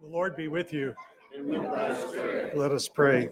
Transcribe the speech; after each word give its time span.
The 0.00 0.06
Lord 0.06 0.34
be 0.34 0.48
with 0.48 0.72
you. 0.72 0.94
Let 2.54 2.72
us 2.72 2.88
pray. 2.88 3.28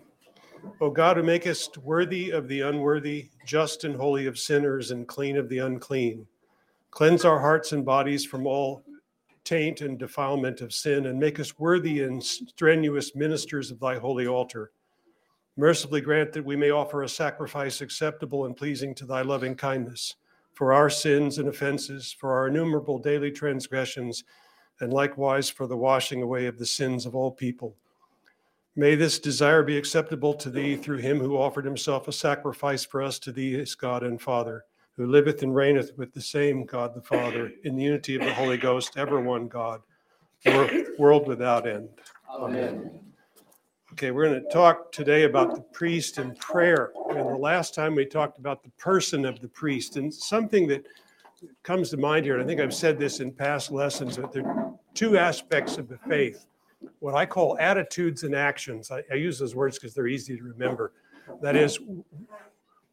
O 0.83 0.91
God, 0.91 1.17
who 1.17 1.23
makest 1.23 1.79
worthy 1.79 2.31
of 2.31 2.47
the 2.47 2.61
unworthy, 2.61 3.31
just 3.47 3.85
and 3.85 3.97
holy 3.97 4.27
of 4.27 4.39
sinners, 4.39 4.91
and 4.91 5.09
clean 5.09 5.39
of 5.39 5.49
the 5.49 5.59
unclean, 5.59 6.27
cleanse 6.91 7.25
our 7.25 7.41
hearts 7.41 7.73
and 7.73 7.87
bodies 7.87 8.27
from 8.27 8.47
all 8.47 8.83
taint 9.45 9.81
and 9.81 9.99
defilement 9.99 10.61
of 10.61 10.75
sin, 10.75 11.07
and 11.07 11.19
make 11.19 11.41
us 11.41 11.59
worthy 11.59 12.03
and 12.03 12.23
strenuous 12.23 13.15
ministers 13.15 13.71
of 13.71 13.81
thy 13.81 13.99
holy 13.99 14.27
altar. 14.27 14.71
Mercifully 15.57 16.03
grant 16.03 16.33
that 16.35 16.45
we 16.45 16.55
may 16.55 16.71
offer 16.71 17.03
a 17.03 17.09
sacrifice 17.09 17.81
acceptable 17.81 18.45
and 18.45 18.55
pleasing 18.55 18.95
to 18.97 19.07
thy 19.07 19.23
loving 19.23 19.55
kindness 19.55 20.17
for 20.53 20.75
our 20.75 20.91
sins 20.91 21.39
and 21.39 21.49
offenses, 21.49 22.13
for 22.13 22.35
our 22.35 22.49
innumerable 22.49 22.99
daily 22.99 23.31
transgressions 23.31 24.25
and 24.81 24.93
likewise 24.93 25.49
for 25.51 25.67
the 25.67 25.77
washing 25.77 26.23
away 26.23 26.47
of 26.47 26.59
the 26.59 26.67
sins 26.67 27.07
of 27.07 27.15
all 27.15 27.31
people. 27.31 27.77
May 28.77 28.95
this 28.95 29.19
desire 29.19 29.63
be 29.65 29.77
acceptable 29.77 30.35
to 30.35 30.51
thee 30.51 30.77
through 30.77 30.99
him 30.99 31.19
who 31.19 31.37
offered 31.37 31.65
himself 31.65 32.07
a 32.07 32.13
sacrifice 32.13 32.85
for 32.85 33.03
us 33.03 33.19
to 33.21 33.33
thee, 33.33 33.59
as 33.59 33.75
God 33.75 34.05
and 34.05 34.21
Father, 34.21 34.65
who 34.97 35.07
liveth 35.07 35.43
and 35.43 35.55
reigneth 35.55 35.97
with 35.97 36.15
the 36.15 36.21
same 36.21 36.65
God 36.65 36.95
the 36.95 37.03
Father, 37.03 37.51
in 37.65 37.75
the 37.75 37.83
unity 37.83 38.15
of 38.15 38.23
the 38.23 38.35
Holy 38.35 38.57
Ghost, 38.57 38.97
ever 38.97 39.21
one 39.21 39.49
God, 39.49 39.83
world 40.97 41.27
without 41.27 41.67
end. 41.67 41.89
Amen. 42.31 43.01
Okay, 43.95 44.13
we're 44.13 44.29
going 44.29 44.43
to 44.43 44.49
talk 44.51 44.93
today 44.93 45.25
about 45.25 45.57
the 45.57 45.63
priest 45.63 46.19
and 46.19 46.39
prayer. 46.39 46.93
And 47.11 47.19
the 47.19 47.37
last 47.37 47.75
time 47.75 47.97
we 47.97 48.07
talked 48.07 48.39
about 48.39 48.63
the 48.63 48.71
person 48.79 49.25
of 49.25 49.41
the 49.41 49.49
priest, 49.49 49.97
and 49.97 50.15
something 50.15 50.69
that 50.69 50.87
comes 51.63 51.91
to 51.91 51.97
mind 51.97 52.25
here, 52.25 52.35
and 52.35 52.43
I 52.43 52.47
think 52.47 52.61
I've 52.61 52.75
said 52.75 52.99
this 52.99 53.21
in 53.21 53.33
past 53.33 53.71
lessons, 53.71 54.17
that 54.17 54.33
there 54.33 54.47
are 54.47 54.75
two 54.95 55.19
aspects 55.19 55.79
of 55.79 55.89
the 55.89 55.99
faith 56.09 56.47
what 57.01 57.15
I 57.15 57.27
call 57.27 57.57
attitudes 57.59 58.23
and 58.23 58.35
actions. 58.35 58.91
I, 58.91 59.03
I 59.11 59.15
use 59.15 59.39
those 59.39 59.55
words 59.55 59.79
because 59.79 59.95
they're 59.95 60.07
easy 60.07 60.37
to 60.37 60.43
remember. 60.43 60.93
That 61.43 61.57
is, 61.57 61.79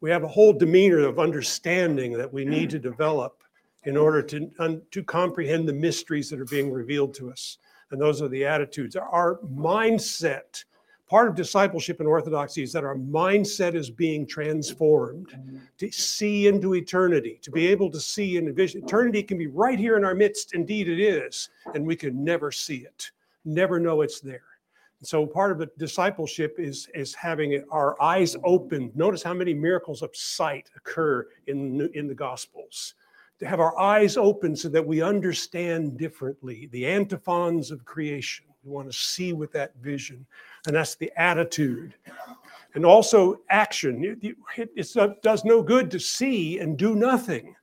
we 0.00 0.10
have 0.10 0.24
a 0.24 0.28
whole 0.28 0.52
demeanor 0.52 1.06
of 1.06 1.18
understanding 1.18 2.12
that 2.12 2.32
we 2.32 2.44
need 2.44 2.70
to 2.70 2.78
develop 2.78 3.42
in 3.84 3.96
order 3.96 4.22
to, 4.22 4.50
un, 4.58 4.82
to 4.90 5.02
comprehend 5.02 5.68
the 5.68 5.72
mysteries 5.72 6.28
that 6.30 6.40
are 6.40 6.46
being 6.46 6.72
revealed 6.72 7.14
to 7.14 7.30
us. 7.30 7.58
And 7.90 8.00
those 8.00 8.20
are 8.20 8.28
the 8.28 8.44
attitudes. 8.44 8.96
Our 8.96 9.38
mindset 9.54 10.64
part 11.08 11.28
of 11.28 11.34
discipleship 11.34 12.00
in 12.00 12.06
orthodoxy 12.06 12.62
is 12.62 12.72
that 12.72 12.84
our 12.84 12.96
mindset 12.96 13.74
is 13.74 13.90
being 13.90 14.26
transformed 14.26 15.28
mm-hmm. 15.28 15.58
to 15.78 15.90
see 15.90 16.48
into 16.48 16.74
eternity 16.74 17.38
to 17.42 17.50
be 17.50 17.66
able 17.66 17.90
to 17.90 18.00
see 18.00 18.36
in 18.36 18.52
vision 18.54 18.82
eternity 18.82 19.22
can 19.22 19.38
be 19.38 19.46
right 19.46 19.78
here 19.78 19.96
in 19.96 20.04
our 20.04 20.14
midst. 20.14 20.54
Indeed 20.54 20.88
it 20.88 21.00
is 21.00 21.50
and 21.74 21.86
we 21.86 21.96
can 21.96 22.24
never 22.24 22.50
see 22.50 22.78
it 22.78 23.10
never 23.46 23.78
know 23.80 24.02
it's 24.02 24.20
there. 24.20 24.42
So 25.02 25.24
part 25.24 25.52
of 25.52 25.58
the 25.58 25.70
discipleship 25.78 26.56
is 26.58 26.88
is 26.94 27.14
having 27.14 27.62
our 27.70 28.00
eyes 28.02 28.36
opened 28.44 28.94
notice 28.96 29.22
how 29.22 29.34
many 29.34 29.54
miracles 29.54 30.02
of 30.02 30.14
sight 30.14 30.68
occur 30.76 31.26
in 31.46 31.88
in 31.94 32.08
the 32.08 32.14
gospels. 32.14 32.94
To 33.38 33.46
have 33.46 33.60
our 33.60 33.78
eyes 33.78 34.16
open 34.16 34.56
so 34.56 34.70
that 34.70 34.86
we 34.86 35.02
understand 35.02 35.98
differently 35.98 36.68
the 36.72 36.86
antiphons 36.86 37.70
of 37.70 37.84
creation. 37.84 38.46
We 38.64 38.72
want 38.72 38.90
to 38.90 38.96
see 38.96 39.34
with 39.34 39.52
that 39.52 39.76
vision 39.76 40.26
and 40.66 40.76
that's 40.76 40.94
the 40.96 41.12
attitude. 41.16 41.94
And 42.74 42.84
also 42.84 43.40
action. 43.48 44.18
It, 44.22 44.36
it, 44.56 44.70
it, 44.76 45.22
does 45.22 45.44
no 45.44 45.62
good 45.62 45.90
to 45.90 45.98
see 45.98 46.58
and 46.58 46.76
do 46.76 46.94
nothing. 46.94 47.54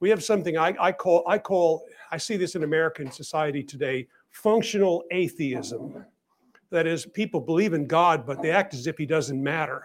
We 0.00 0.10
have 0.10 0.24
something 0.24 0.58
I, 0.58 0.74
I 0.80 0.90
call 0.90 1.22
I 1.28 1.38
call 1.38 1.86
I 2.10 2.16
see 2.16 2.36
this 2.36 2.56
in 2.56 2.64
American 2.64 3.10
society 3.12 3.62
today 3.62 4.08
functional 4.32 5.04
atheism. 5.10 6.04
That 6.70 6.86
is, 6.86 7.04
people 7.04 7.40
believe 7.40 7.74
in 7.74 7.86
God, 7.86 8.26
but 8.26 8.42
they 8.42 8.50
act 8.50 8.74
as 8.74 8.86
if 8.86 8.98
He 8.98 9.06
doesn't 9.06 9.40
matter. 9.40 9.82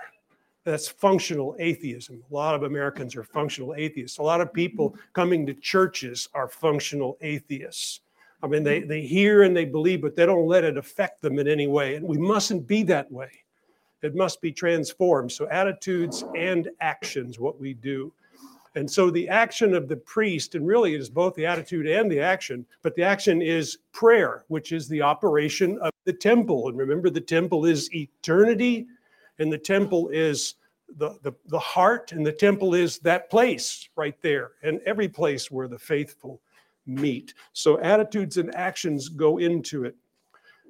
That's 0.64 0.88
functional 0.88 1.56
atheism. 1.60 2.24
A 2.30 2.34
lot 2.34 2.56
of 2.56 2.64
Americans 2.64 3.16
are 3.16 3.24
functional 3.24 3.76
atheists. 3.76 4.18
A 4.18 4.24
lot 4.24 4.42
of 4.42 4.52
people 4.52 4.96
coming 5.14 5.46
to 5.46 5.54
churches 5.54 6.28
are 6.34 6.50
functional 6.50 7.18
atheists. 7.22 8.02
I 8.44 8.48
mean, 8.48 8.64
they, 8.64 8.82
they 8.82 9.02
hear 9.02 9.44
and 9.44 9.56
they 9.56 9.66
believe, 9.66 10.02
but 10.02 10.16
they 10.16 10.26
don't 10.26 10.48
let 10.48 10.64
it 10.64 10.78
affect 10.78 11.22
them 11.22 11.40
in 11.40 11.48
any 11.48 11.68
way. 11.68 11.96
And 11.96 12.08
we 12.08 12.18
mustn't 12.18 12.68
be 12.68 12.84
that 12.84 13.12
way. 13.12 13.30
It 14.04 14.16
must 14.16 14.42
be 14.42 14.52
transformed. 14.52 15.32
So, 15.32 15.48
attitudes 15.50 16.24
and 16.36 16.70
actions, 16.82 17.40
what 17.40 17.60
we 17.60 17.74
do. 17.74 18.14
And 18.76 18.90
so, 18.90 19.10
the 19.10 19.28
action 19.28 19.74
of 19.74 19.88
the 19.88 19.96
priest, 19.96 20.54
and 20.54 20.68
really 20.68 20.94
it 20.94 21.02
is 21.02 21.10
both 21.10 21.34
the 21.34 21.48
attitude 21.48 21.88
and 21.88 22.12
the 22.12 22.20
action, 22.20 22.64
but 22.84 22.96
the 22.96 23.02
action 23.02 23.42
is 23.42 23.80
prayer, 23.92 24.46
which 24.50 24.72
is 24.72 24.88
the 24.88 25.02
operation 25.02 25.80
of 25.80 25.92
the 26.06 26.14
temple. 26.14 26.70
And 26.70 26.78
remember, 26.78 27.10
the 27.10 27.20
temple 27.20 27.66
is 27.66 27.92
eternity, 27.94 28.86
and 29.40 29.52
the 29.52 29.58
temple 29.58 30.10
is 30.10 30.56
the, 30.98 31.18
the, 31.24 31.34
the 31.48 31.60
heart, 31.60 32.12
and 32.12 32.24
the 32.24 32.32
temple 32.32 32.76
is 32.76 33.00
that 33.00 33.32
place 33.32 33.90
right 33.96 34.22
there, 34.22 34.52
and 34.62 34.80
every 34.86 35.10
place 35.10 35.50
where 35.50 35.68
the 35.68 35.80
faithful 35.80 36.40
meet. 36.88 37.34
So 37.54 37.80
attitudes 37.80 38.38
and 38.38 38.54
actions 38.56 39.10
go 39.10 39.38
into 39.38 39.86
it. 39.86 39.96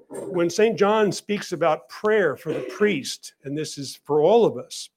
When 0.09 0.49
St. 0.49 0.77
John 0.77 1.11
speaks 1.11 1.51
about 1.51 1.89
prayer 1.89 2.35
for 2.37 2.53
the 2.53 2.61
priest, 2.61 3.33
and 3.43 3.57
this 3.57 3.77
is 3.77 3.99
for 4.05 4.21
all 4.21 4.45
of 4.45 4.57
us, 4.57 4.89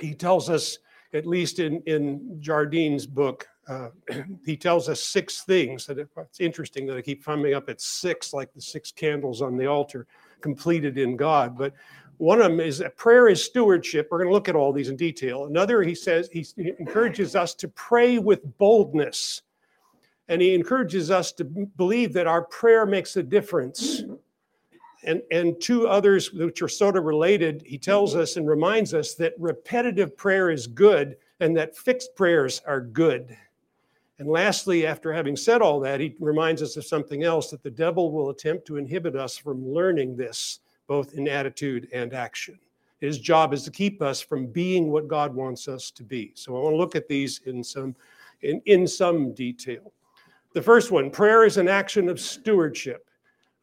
he 0.00 0.14
tells 0.14 0.50
us, 0.50 0.78
at 1.14 1.26
least 1.26 1.58
in, 1.58 1.80
in 1.86 2.38
Jardine's 2.40 3.06
book, 3.06 3.46
uh, 3.68 3.90
he 4.44 4.56
tells 4.56 4.88
us 4.88 5.02
six 5.02 5.42
things 5.44 5.86
that 5.86 5.98
it's 5.98 6.40
interesting 6.40 6.86
that 6.86 6.96
I 6.96 7.02
keep 7.02 7.24
coming 7.24 7.54
up 7.54 7.68
at 7.68 7.80
six, 7.80 8.32
like 8.32 8.52
the 8.52 8.60
six 8.60 8.90
candles 8.90 9.42
on 9.42 9.56
the 9.56 9.66
altar 9.66 10.06
completed 10.40 10.98
in 10.98 11.16
God. 11.16 11.56
But 11.56 11.74
one 12.18 12.40
of 12.40 12.50
them 12.50 12.60
is 12.60 12.78
that 12.78 12.96
prayer 12.96 13.28
is 13.28 13.44
stewardship. 13.44 14.08
We're 14.10 14.18
going 14.18 14.28
to 14.28 14.34
look 14.34 14.48
at 14.48 14.56
all 14.56 14.72
these 14.72 14.88
in 14.88 14.96
detail. 14.96 15.46
Another, 15.46 15.82
he 15.82 15.94
says, 15.94 16.28
he 16.32 16.44
encourages 16.78 17.36
us 17.36 17.54
to 17.54 17.68
pray 17.68 18.18
with 18.18 18.40
boldness 18.58 19.42
and 20.32 20.40
he 20.40 20.54
encourages 20.54 21.10
us 21.10 21.30
to 21.30 21.44
believe 21.44 22.14
that 22.14 22.26
our 22.26 22.40
prayer 22.40 22.86
makes 22.86 23.18
a 23.18 23.22
difference. 23.22 24.02
And, 25.04 25.20
and 25.30 25.60
two 25.60 25.86
others, 25.86 26.32
which 26.32 26.62
are 26.62 26.68
sort 26.68 26.96
of 26.96 27.04
related, 27.04 27.62
he 27.66 27.76
tells 27.76 28.16
us 28.16 28.38
and 28.38 28.48
reminds 28.48 28.94
us 28.94 29.12
that 29.16 29.34
repetitive 29.38 30.16
prayer 30.16 30.50
is 30.50 30.66
good 30.66 31.18
and 31.40 31.54
that 31.58 31.76
fixed 31.76 32.16
prayers 32.16 32.62
are 32.66 32.80
good. 32.80 33.36
And 34.20 34.26
lastly, 34.26 34.86
after 34.86 35.12
having 35.12 35.36
said 35.36 35.60
all 35.60 35.78
that, 35.80 36.00
he 36.00 36.16
reminds 36.18 36.62
us 36.62 36.78
of 36.78 36.86
something 36.86 37.24
else 37.24 37.50
that 37.50 37.62
the 37.62 37.70
devil 37.70 38.10
will 38.10 38.30
attempt 38.30 38.66
to 38.68 38.78
inhibit 38.78 39.14
us 39.14 39.36
from 39.36 39.68
learning 39.68 40.16
this, 40.16 40.60
both 40.86 41.12
in 41.12 41.28
attitude 41.28 41.88
and 41.92 42.14
action. 42.14 42.58
His 43.02 43.18
job 43.18 43.52
is 43.52 43.64
to 43.64 43.70
keep 43.70 44.00
us 44.00 44.22
from 44.22 44.46
being 44.46 44.90
what 44.90 45.08
God 45.08 45.34
wants 45.34 45.68
us 45.68 45.90
to 45.90 46.02
be. 46.02 46.32
So 46.34 46.56
I 46.56 46.60
want 46.62 46.72
to 46.72 46.78
look 46.78 46.96
at 46.96 47.06
these 47.06 47.42
in 47.44 47.62
some, 47.62 47.94
in, 48.40 48.62
in 48.64 48.86
some 48.86 49.34
detail. 49.34 49.92
The 50.54 50.62
first 50.62 50.90
one 50.90 51.10
prayer 51.10 51.44
is 51.44 51.56
an 51.56 51.68
action 51.68 52.08
of 52.10 52.20
stewardship. 52.20 53.08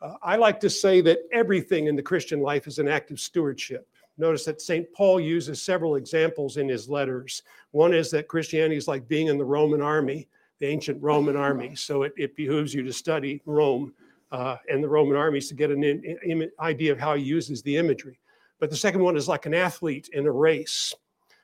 Uh, 0.02 0.14
I 0.24 0.38
like 0.38 0.60
to 0.62 0.70
say 0.70 1.02
that 1.02 1.20
everything 1.32 1.86
in 1.86 1.96
the 1.96 2.02
Christian 2.02 2.40
life 2.42 2.66
is 2.66 2.80
an 2.80 2.88
act 2.88 3.12
of 3.12 3.20
stewardship. 3.20 3.88
Notice 4.18 4.44
that 4.46 4.62
St. 4.62 4.92
Paul 4.94 5.20
uses 5.20 5.62
several 5.62 5.96
examples 5.96 6.58
in 6.58 6.68
his 6.68 6.90
letters. 6.90 7.44
One 7.72 7.94
is 7.94 8.10
that 8.12 8.28
Christianity 8.28 8.76
is 8.76 8.88
like 8.88 9.08
being 9.08 9.28
in 9.28 9.38
the 9.38 9.46
Roman 9.46 9.82
army, 9.82 10.28
the 10.60 10.66
ancient 10.66 11.02
Roman 11.02 11.38
army. 11.38 11.76
So 11.76 12.04
it, 12.04 12.14
it 12.18 12.36
behooves 12.36 12.74
you 12.74 12.82
to 12.84 12.92
study 12.92 13.42
Rome 13.46 13.94
uh, 14.32 14.58
and 14.70 14.84
the 14.84 14.90
Roman 14.90 15.16
armies 15.16 15.48
to 15.50 15.56
get 15.56 15.72
an 15.72 15.84
in, 15.84 16.04
in, 16.24 16.50
idea 16.60 16.92
of 16.92 17.00
how 17.00 17.16
he 17.16 17.24
uses 17.24 17.62
the 17.62 17.78
imagery. 17.78 18.20
But 18.60 18.70
the 18.70 18.76
second 18.76 19.02
one 19.02 19.16
is 19.16 19.28
like 19.28 19.46
an 19.46 19.54
athlete 19.54 20.10
in 20.14 20.26
a 20.26 20.32
race. 20.32 20.94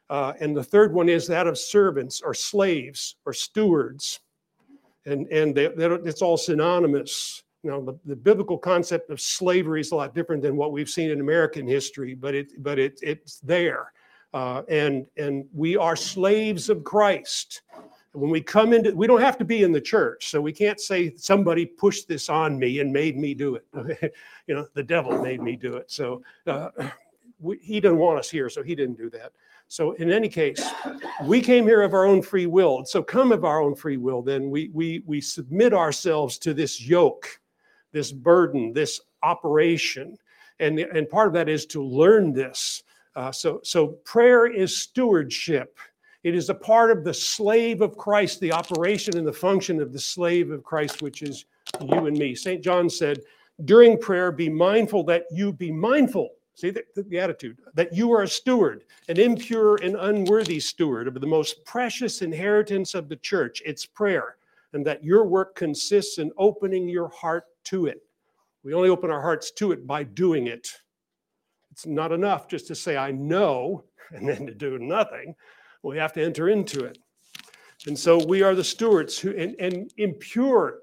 Uh, 0.10 0.34
and 0.40 0.56
the 0.56 0.64
third 0.64 0.94
one 0.94 1.08
is 1.08 1.28
that 1.28 1.48
of 1.48 1.58
servants 1.58 2.22
or 2.22 2.34
slaves 2.34 3.16
or 3.26 3.34
stewards 3.34 4.20
and 5.06 5.28
and 5.28 5.56
they, 5.56 5.66
it's 5.66 6.22
all 6.22 6.38
synonymous. 6.38 7.44
Now, 7.64 7.82
the, 7.82 7.98
the 8.06 8.16
biblical 8.16 8.58
concept 8.58 9.10
of 9.10 9.20
slavery 9.20 9.82
is 9.82 9.92
a 9.92 9.96
lot 9.96 10.14
different 10.14 10.44
than 10.44 10.56
what 10.56 10.72
we've 10.72 10.90
seen 10.90 11.10
in 11.10 11.20
American 11.20 11.68
history, 11.68 12.14
but 12.14 12.36
it 12.36 12.52
but 12.64 12.78
it 12.78 13.00
it's 13.02 13.40
there, 13.40 13.92
uh, 14.34 14.64
and 14.70 15.06
and 15.18 15.46
we 15.54 15.76
are 15.76 15.96
slaves 15.96 16.70
of 16.70 16.84
Christ. 16.84 17.62
When 18.14 18.30
we 18.30 18.40
come 18.40 18.72
into, 18.72 18.96
we 18.96 19.08
don't 19.08 19.20
have 19.20 19.38
to 19.40 19.46
be 19.46 19.64
in 19.64 19.74
the 19.74 19.82
church, 19.82 20.28
so 20.28 20.40
we 20.40 20.54
can't 20.54 20.80
say 20.80 21.14
somebody 21.18 21.66
pushed 21.66 22.08
this 22.08 22.30
on 22.30 22.58
me 22.58 22.80
and 22.80 22.94
made 22.94 23.18
me 23.18 23.34
do 23.34 23.56
it. 23.56 24.14
you 24.48 24.56
know, 24.56 24.68
the 24.74 24.84
devil 24.84 25.22
made 25.22 25.42
me 25.42 25.58
do 25.58 25.76
it. 25.76 25.92
So 25.92 26.24
uh, 26.48 26.70
we, 27.40 27.58
he 27.62 27.82
didn't 27.82 27.98
want 27.98 28.20
us 28.20 28.30
here, 28.30 28.50
so 28.50 28.64
he 28.64 28.74
didn't 28.74 28.98
do 28.98 29.10
that. 29.10 29.34
So 29.68 29.94
in 29.94 30.12
any 30.12 30.30
case, 30.30 30.64
we 31.24 31.42
came 31.42 31.66
here 31.66 31.82
of 31.82 31.94
our 31.94 32.06
own 32.06 32.22
free 32.22 32.46
will. 32.46 32.86
So 32.86 33.02
come 33.02 33.32
of 33.32 33.44
our 33.44 33.62
own 33.62 33.76
free 33.76 33.98
will, 33.98 34.22
then 34.22 34.50
we 34.50 34.70
we 34.74 35.04
we 35.06 35.20
submit 35.22 35.74
ourselves 35.74 36.38
to 36.40 36.54
this 36.54 36.82
yoke, 36.82 37.28
this 37.92 38.12
burden, 38.12 38.74
this 38.74 39.02
operation. 39.24 40.18
And, 40.60 40.80
and 40.80 41.10
part 41.10 41.28
of 41.28 41.34
that 41.34 41.50
is 41.50 41.66
to 41.68 41.84
learn 41.84 42.32
this. 42.32 42.84
Uh, 43.16 43.32
so, 43.32 43.60
so 43.64 43.88
prayer 44.06 44.48
is 44.48 44.78
stewardship. 44.78 45.78
It 46.24 46.36
is 46.36 46.50
a 46.50 46.56
part 46.56 46.92
of 46.92 47.04
the 47.04 47.14
slave 47.14 47.82
of 47.82 47.98
Christ, 47.98 48.40
the 48.40 48.52
operation 48.52 49.18
and 49.18 49.28
the 49.28 49.34
function 49.34 49.82
of 49.82 49.94
the 49.94 50.00
slave 50.00 50.52
of 50.52 50.64
Christ, 50.64 51.02
which 51.02 51.22
is 51.22 51.46
you 51.82 52.06
and 52.08 52.18
me. 52.18 52.36
St. 52.36 52.64
John 52.64 52.90
said, 52.90 53.22
During 53.64 53.98
prayer, 53.98 54.32
be 54.32 54.50
mindful 54.50 55.04
that 55.06 55.26
you 55.32 55.54
be 55.54 55.72
mindful. 55.72 56.30
See 56.56 56.70
the, 56.70 56.86
the, 56.96 57.20
attitude 57.20 57.60
that 57.74 57.94
you 57.94 58.14
are 58.14 58.24
a 58.24 58.28
steward, 58.28 58.86
an 59.10 59.20
impure 59.20 59.76
and 59.84 59.98
unworthy 59.98 60.62
steward 60.62 61.06
of 61.10 61.20
the 61.20 61.28
most 61.28 61.66
precious 61.66 62.22
inheritance 62.22 62.96
of 62.96 63.10
the 63.10 63.18
church. 63.18 63.62
It's 63.66 63.86
prayer, 63.86 64.38
and 64.72 64.86
that 64.86 65.04
your 65.04 65.26
work 65.26 65.56
consists 65.56 66.18
in 66.18 66.32
opening 66.38 66.88
your 66.88 67.10
heart 67.10 67.44
to 67.66 67.88
it. 67.88 68.02
We 68.64 68.74
only 68.74 68.88
open 68.88 69.12
our 69.12 69.22
hearts 69.22 69.52
to 69.52 69.74
it 69.74 69.86
by 69.86 70.04
doing 70.04 70.48
it. 70.48 70.70
It's 71.72 71.86
not 71.86 72.14
enough 72.14 72.48
just 72.48 72.68
to 72.68 72.76
say, 72.76 72.96
I 72.96 73.12
know, 73.12 73.84
and 74.12 74.28
then 74.28 74.48
to 74.48 74.56
do 74.56 74.80
nothing. 74.80 75.36
We 75.84 75.98
have 75.98 76.14
to 76.14 76.24
enter 76.24 76.48
into 76.48 76.86
it. 76.86 76.98
And 77.86 78.00
so 78.00 78.26
we 78.26 78.44
are 78.44 78.56
the 78.56 78.64
stewards 78.64 79.20
who, 79.20 79.36
and, 79.36 79.56
and 79.60 79.92
impure, 79.98 80.80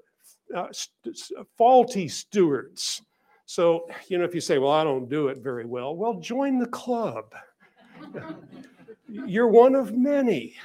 uh, 0.55 0.67
st- 0.71 1.19
faulty 1.57 2.07
stewards. 2.07 3.01
So, 3.53 3.85
you 4.07 4.17
know, 4.17 4.23
if 4.23 4.33
you 4.33 4.41
say, 4.41 4.57
well, 4.57 4.71
I 4.71 4.83
don't 4.83 5.07
do 5.07 5.27
it 5.27 5.37
very 5.37 5.63
well, 5.63 5.95
well, 5.95 6.15
join 6.15 6.57
the 6.57 6.65
club. 6.65 7.35
You're 9.07 9.47
one 9.47 9.75
of 9.75 9.95
many. 9.95 10.55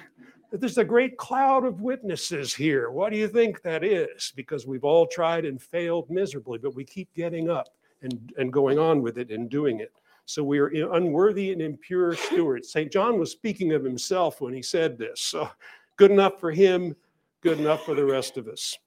There's 0.52 0.78
a 0.78 0.84
great 0.84 1.18
cloud 1.18 1.66
of 1.66 1.82
witnesses 1.82 2.54
here. 2.54 2.90
What 2.90 3.12
do 3.12 3.18
you 3.18 3.28
think 3.28 3.60
that 3.60 3.84
is? 3.84 4.32
Because 4.34 4.66
we've 4.66 4.84
all 4.84 5.06
tried 5.06 5.44
and 5.44 5.60
failed 5.60 6.08
miserably, 6.08 6.56
but 6.56 6.74
we 6.74 6.82
keep 6.82 7.12
getting 7.12 7.50
up 7.50 7.68
and, 8.00 8.32
and 8.38 8.50
going 8.50 8.78
on 8.78 9.02
with 9.02 9.18
it 9.18 9.30
and 9.32 9.50
doing 9.50 9.80
it. 9.80 9.92
So 10.24 10.42
we 10.42 10.58
are 10.58 10.68
unworthy 10.94 11.52
and 11.52 11.60
impure 11.60 12.16
stewards. 12.16 12.72
St. 12.72 12.90
John 12.90 13.18
was 13.18 13.30
speaking 13.30 13.74
of 13.74 13.84
himself 13.84 14.40
when 14.40 14.54
he 14.54 14.62
said 14.62 14.96
this. 14.96 15.20
So 15.20 15.50
good 15.96 16.10
enough 16.10 16.40
for 16.40 16.50
him, 16.50 16.96
good 17.42 17.60
enough 17.60 17.84
for 17.84 17.94
the 17.94 18.06
rest 18.06 18.38
of 18.38 18.48
us. 18.48 18.78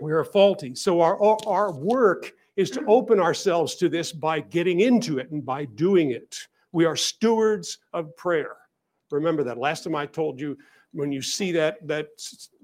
We 0.00 0.12
are 0.12 0.24
faulty. 0.24 0.74
So 0.74 1.02
our, 1.02 1.18
our 1.46 1.72
work 1.72 2.32
is 2.56 2.70
to 2.70 2.84
open 2.86 3.20
ourselves 3.20 3.74
to 3.76 3.88
this 3.88 4.12
by 4.12 4.40
getting 4.40 4.80
into 4.80 5.18
it 5.18 5.30
and 5.30 5.44
by 5.44 5.64
doing 5.64 6.10
it. 6.10 6.48
We 6.72 6.84
are 6.84 6.96
stewards 6.96 7.78
of 7.92 8.16
prayer. 8.16 8.56
Remember 9.10 9.44
that. 9.44 9.58
Last 9.58 9.84
time 9.84 9.94
I 9.94 10.06
told 10.06 10.40
you 10.40 10.58
when 10.92 11.12
you 11.12 11.20
see 11.20 11.52
that 11.52 11.86
that 11.86 12.08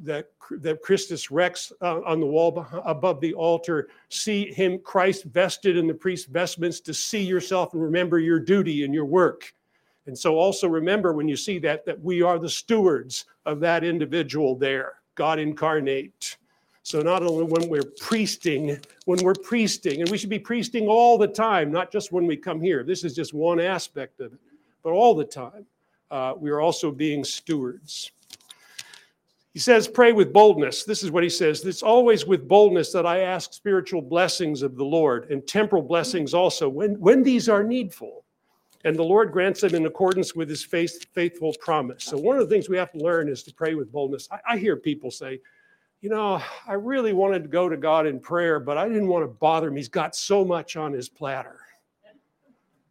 that 0.03 0.31
that 0.51 0.81
Christus 0.83 1.31
Rex 1.31 1.73
uh, 1.83 2.01
on 2.03 2.19
the 2.19 2.27
wall 2.27 2.67
above 2.85 3.21
the 3.21 3.35
altar, 3.35 3.89
see 4.09 4.51
him 4.53 4.79
Christ 4.79 5.25
vested 5.25 5.77
in 5.77 5.87
the 5.87 5.95
priest's 5.95 6.27
vestments 6.27 6.81
to 6.81 6.95
see 6.95 7.23
yourself 7.23 7.75
and 7.75 7.83
remember 7.83 8.19
your 8.19 8.41
duty 8.41 8.85
and 8.85 8.95
your 8.95 9.05
work. 9.05 9.53
And 10.07 10.19
so 10.19 10.37
also 10.37 10.67
remember 10.67 11.13
when 11.13 11.29
you 11.29 11.37
see 11.37 11.59
that 11.61 11.85
that 11.85 12.01
we 12.01 12.23
are 12.23 12.39
the 12.39 12.49
stewards 12.49 13.27
of 13.45 13.61
that 13.61 13.85
individual 13.85 14.57
there, 14.57 14.95
God 15.15 15.39
incarnate. 15.39 16.39
So 16.83 17.01
not 17.01 17.23
only 17.23 17.45
when 17.45 17.69
we're 17.69 17.91
priesting, 18.01 18.79
when 19.05 19.23
we're 19.23 19.35
priesting, 19.35 20.01
and 20.01 20.11
we 20.11 20.19
should 20.19 20.31
be 20.31 20.39
priesting 20.39 20.89
all 20.89 21.17
the 21.17 21.29
time, 21.29 21.71
not 21.71 21.93
just 21.93 22.11
when 22.11 22.27
we 22.27 22.37
come 22.37 22.61
here. 22.61 22.83
This 22.83 23.05
is 23.05 23.15
just 23.15 23.33
one 23.33 23.61
aspect 23.61 24.21
of 24.21 24.33
it, 24.33 24.41
but 24.83 24.91
all 24.91 25.15
the 25.15 25.25
time. 25.25 25.65
Uh, 26.11 26.35
we 26.37 26.51
are 26.51 26.61
also 26.61 26.91
being 26.91 27.25
stewards. 27.25 28.11
He 29.53 29.59
says, 29.59 29.87
Pray 29.87 30.13
with 30.13 30.33
boldness. 30.33 30.85
This 30.85 31.03
is 31.03 31.11
what 31.11 31.23
he 31.23 31.29
says. 31.29 31.65
It's 31.65 31.83
always 31.83 32.27
with 32.27 32.49
boldness 32.49 32.93
that 32.93 33.07
I 33.07 33.21
ask 33.21 33.53
spiritual 33.53 34.03
blessings 34.03 34.63
of 34.63 34.77
the 34.77 34.85
Lord 34.85 35.31
and 35.31 35.47
temporal 35.47 35.83
blessings 35.83 36.35
also, 36.35 36.69
when, 36.69 36.99
when 37.01 37.23
these 37.23 37.49
are 37.49 37.63
needful. 37.63 38.25
And 38.85 38.97
the 38.97 39.05
Lord 39.05 39.31
grants 39.31 39.61
them 39.61 39.77
in 39.77 39.87
accordance 39.87 40.35
with 40.35 40.49
his 40.49 40.65
faith, 40.65 41.07
faithful 41.13 41.55
promise. 41.61 42.03
So, 42.03 42.19
one 42.19 42.37
of 42.37 42.49
the 42.49 42.53
things 42.53 42.69
we 42.69 42.77
have 42.77 42.91
to 42.93 42.99
learn 42.99 43.29
is 43.29 43.45
to 43.45 43.55
pray 43.55 43.75
with 43.75 43.93
boldness. 43.93 44.29
I, 44.33 44.55
I 44.55 44.59
hear 44.59 44.77
people 44.77 45.13
say, 45.13 45.41
you 46.03 46.11
know, 46.11 46.43
I 46.67 46.73
really 46.73 47.13
wanted 47.13 47.45
to 47.45 47.49
go 47.49 47.69
to 47.69 47.77
God 47.77 48.09
in 48.09 48.19
prayer, 48.19 48.59
but 48.59 48.77
I 48.77 48.89
didn't 48.89 49.07
want 49.07 49.23
to 49.23 49.29
bother 49.29 49.69
him. 49.69 49.77
He's 49.77 49.89
got 49.89 50.17
so 50.17 50.45
much 50.45 50.77
on 50.77 50.93
his 50.93 51.09
platter. 51.09 51.61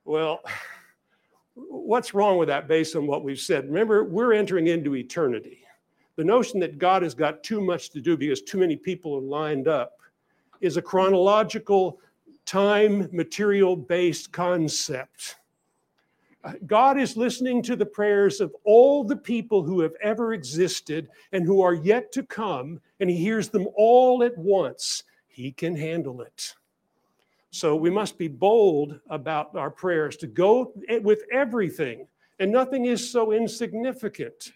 Well, 0.06 0.40
what's 1.54 2.14
wrong 2.14 2.38
with 2.38 2.48
that 2.48 2.70
based 2.70 2.96
on 2.96 3.06
what 3.06 3.26
we've 3.26 3.38
said? 3.38 3.66
Remember, 3.66 4.06
we're 4.06 4.32
entering 4.32 4.68
into 4.68 4.96
eternity. 4.96 5.66
The 6.16 6.24
notion 6.24 6.58
that 6.62 6.78
God 6.78 7.04
has 7.04 7.14
got 7.14 7.44
too 7.44 7.60
much 7.60 7.90
to 7.92 8.00
do 8.00 8.16
because 8.16 8.42
too 8.42 8.58
many 8.58 8.78
people 8.78 9.18
are 9.18 9.22
lined 9.22 9.68
up 9.68 9.98
is 10.62 10.78
a 10.78 10.82
chronological, 10.82 12.00
time, 12.46 13.10
material 13.12 13.76
based 13.76 14.32
concept. 14.32 15.36
God 16.66 17.00
is 17.00 17.18
listening 17.18 17.62
to 17.64 17.76
the 17.76 17.86
prayers 17.86 18.42
of 18.42 18.56
all 18.64 19.04
the 19.04 19.16
people 19.16 19.64
who 19.64 19.80
have 19.82 19.94
ever 20.02 20.34
existed 20.34 21.10
and 21.32 21.46
who 21.46 21.62
are 21.62 21.74
yet 21.74 22.12
to 22.14 22.24
come, 22.24 22.80
and 23.00 23.10
He 23.10 23.18
hears 23.18 23.50
them 23.50 23.68
all 23.76 24.24
at 24.24 24.38
once. 24.38 25.04
He 25.28 25.52
can 25.52 25.76
handle 25.76 26.22
it. 26.22 26.56
So 27.52 27.76
we 27.76 27.90
must 27.90 28.18
be 28.18 28.28
bold 28.28 29.00
about 29.10 29.56
our 29.56 29.70
prayers 29.70 30.18
to 30.18 30.28
go 30.28 30.74
with 31.02 31.24
everything, 31.32 32.08
and 32.40 32.52
nothing 32.52 32.86
is 32.86 33.12
so 33.12 33.34
insignificant. 33.34 34.54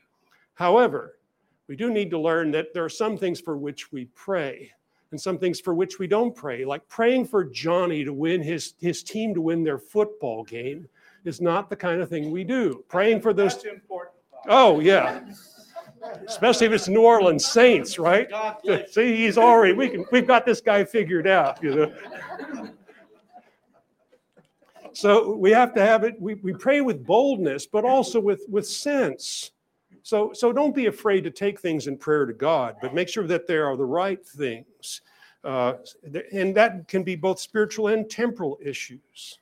However, 0.56 1.20
we 1.68 1.76
do 1.76 1.92
need 1.92 2.10
to 2.12 2.20
learn 2.20 2.52
that 2.52 2.74
there 2.74 2.86
are 2.86 2.90
some 2.90 3.18
things 3.18 3.40
for 3.40 3.58
which 3.58 3.92
we 3.92 4.06
pray 4.16 4.72
and 5.12 5.20
some 5.20 5.38
things 5.38 5.60
for 5.60 5.74
which 5.74 6.00
we 6.00 6.08
don't 6.08 6.36
pray, 6.36 6.66
like 6.66 6.88
praying 6.88 7.26
for 7.26 7.44
Johnny 7.44 8.04
to 8.04 8.14
win 8.14 8.42
his, 8.42 8.74
his 8.80 9.04
team 9.04 9.34
to 9.34 9.42
win 9.42 9.64
their 9.64 9.78
football 9.80 10.44
game 10.44 10.88
is 11.26 11.42
not 11.42 11.70
the 11.70 11.76
kind 11.76 12.02
of 12.02 12.10
thing 12.10 12.32
we 12.32 12.44
do. 12.44 12.84
Praying 12.88 13.22
for 13.22 13.34
those. 13.34 13.54
That's 13.56 13.66
important. 13.66 14.16
Oh, 14.48 14.80
yeah. 14.80 15.22
Especially 16.28 16.68
if 16.68 16.74
it's 16.74 16.88
New 16.88 17.02
Orleans 17.02 17.46
Saints, 17.46 17.98
right? 17.98 18.30
See, 18.92 19.16
he's 19.18 19.38
already 19.38 19.74
we 19.74 19.90
can 19.90 20.06
we've 20.12 20.28
got 20.28 20.46
this 20.46 20.62
guy 20.62 20.84
figured 20.84 21.28
out, 21.28 21.64
you 21.64 21.76
know. 21.76 21.94
So 24.96 25.36
we 25.36 25.52
have 25.52 25.74
to 25.74 25.82
have 25.86 26.06
it, 26.06 26.20
we, 26.22 26.36
we 26.36 26.54
pray 26.54 26.80
with 26.80 27.06
boldness, 27.06 27.66
but 27.66 27.84
also 27.84 28.18
with, 28.20 28.44
with 28.48 28.66
sense. 28.66 29.52
So, 30.04 30.32
so 30.32 30.54
don't 30.54 30.74
be 30.74 30.86
afraid 30.86 31.26
to 31.26 31.32
take 31.32 31.60
things 31.60 31.88
in 31.88 31.98
prayer 31.98 32.26
to 32.26 32.32
God, 32.32 32.78
but 32.82 32.94
make 32.94 33.10
sure 33.10 33.28
that 33.28 33.46
they 33.46 33.58
are 33.58 33.76
the 33.76 33.86
right 33.86 34.26
things. 34.26 35.02
Uh, 35.44 35.74
and 36.32 36.56
that 36.56 36.88
can 36.88 37.04
be 37.04 37.18
both 37.18 37.40
spiritual 37.40 37.90
and 37.90 38.10
temporal 38.10 38.58
issues. 38.64 39.40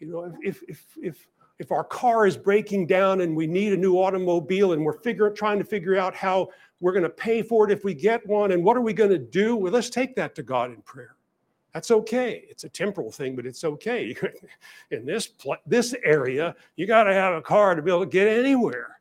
You 0.00 0.08
know, 0.08 0.34
if, 0.42 0.62
if, 0.66 0.84
if, 1.00 1.26
if 1.58 1.70
our 1.70 1.84
car 1.84 2.26
is 2.26 2.36
breaking 2.36 2.86
down 2.86 3.20
and 3.20 3.36
we 3.36 3.46
need 3.46 3.72
a 3.72 3.76
new 3.76 3.96
automobile 3.96 4.72
and 4.72 4.84
we're 4.84 4.98
figuring, 5.00 5.34
trying 5.34 5.58
to 5.58 5.64
figure 5.64 5.96
out 5.96 6.14
how 6.14 6.48
we're 6.80 6.92
going 6.92 7.04
to 7.04 7.10
pay 7.10 7.42
for 7.42 7.68
it 7.68 7.72
if 7.72 7.84
we 7.84 7.94
get 7.94 8.26
one 8.26 8.52
and 8.52 8.64
what 8.64 8.76
are 8.76 8.80
we 8.80 8.94
going 8.94 9.10
to 9.10 9.18
do, 9.18 9.54
well, 9.54 9.72
let's 9.72 9.90
take 9.90 10.16
that 10.16 10.34
to 10.34 10.42
God 10.42 10.70
in 10.70 10.80
prayer. 10.82 11.16
That's 11.74 11.90
okay. 11.90 12.44
It's 12.48 12.64
a 12.64 12.68
temporal 12.68 13.12
thing, 13.12 13.36
but 13.36 13.46
it's 13.46 13.62
okay. 13.62 14.16
in 14.90 15.04
this 15.04 15.28
pl- 15.28 15.58
this 15.66 15.94
area, 16.02 16.56
you 16.76 16.86
got 16.86 17.04
to 17.04 17.12
have 17.12 17.34
a 17.34 17.42
car 17.42 17.74
to 17.74 17.82
be 17.82 17.90
able 17.90 18.00
to 18.00 18.10
get 18.10 18.26
anywhere. 18.26 19.00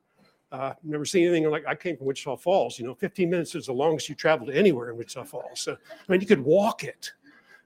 Uh, 0.52 0.74
never 0.84 1.06
seen 1.06 1.28
anything 1.28 1.50
like 1.50 1.66
I 1.68 1.76
came 1.76 1.96
from 1.96 2.08
Wichita 2.08 2.36
Falls. 2.38 2.78
You 2.78 2.86
know, 2.86 2.96
15 2.96 3.30
minutes 3.30 3.56
is 3.56 3.68
the 3.68 3.74
longest 3.74 4.10
you 4.10 4.16
traveled 4.16 4.50
anywhere 4.50 4.90
in 4.90 4.98
Wichita 4.98 5.24
Falls. 5.24 5.62
So, 5.62 5.74
I 5.74 6.12
mean, 6.12 6.22
you 6.22 6.28
could 6.28 6.44
walk 6.44 6.84
it 6.84 7.14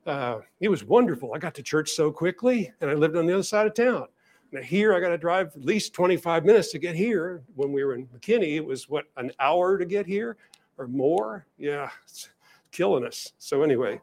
uh, 0.06 0.40
it 0.60 0.70
was 0.70 0.84
wonderful. 0.84 1.34
I 1.34 1.40
got 1.40 1.56
to 1.56 1.64
church 1.64 1.92
so 1.92 2.12
quickly, 2.12 2.72
and 2.82 2.90
I 2.90 2.94
lived 2.94 3.16
on 3.16 3.26
the 3.26 3.34
other 3.34 3.44
side 3.44 3.68
of 3.68 3.74
town. 3.74 4.08
Now 4.52 4.62
here, 4.62 4.94
I 4.94 5.00
got 5.00 5.10
to 5.10 5.18
drive 5.18 5.48
at 5.56 5.66
least 5.66 5.94
25 5.94 6.46
minutes 6.46 6.72
to 6.72 6.80
get 6.80 6.96
here. 6.96 7.42
When 7.56 7.72
we 7.72 7.84
were 7.84 7.96
in 7.96 8.08
McKinney, 8.08 8.56
it 8.56 8.66
was 8.66 8.88
what 8.88 9.06
an 9.18 9.32
hour 9.40 9.78
to 9.78 9.86
get 9.86 10.06
here 10.06 10.38
or 10.78 10.88
more. 10.88 11.46
Yeah, 11.58 11.90
it's 12.04 12.30
killing 12.72 13.06
us. 13.06 13.34
So 13.40 13.64
anyway, 13.64 14.00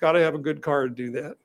got 0.00 0.12
to 0.12 0.20
have 0.20 0.34
a 0.34 0.38
good 0.38 0.62
car 0.62 0.88
to 0.88 0.94
do 0.94 1.10
that. 1.12 1.36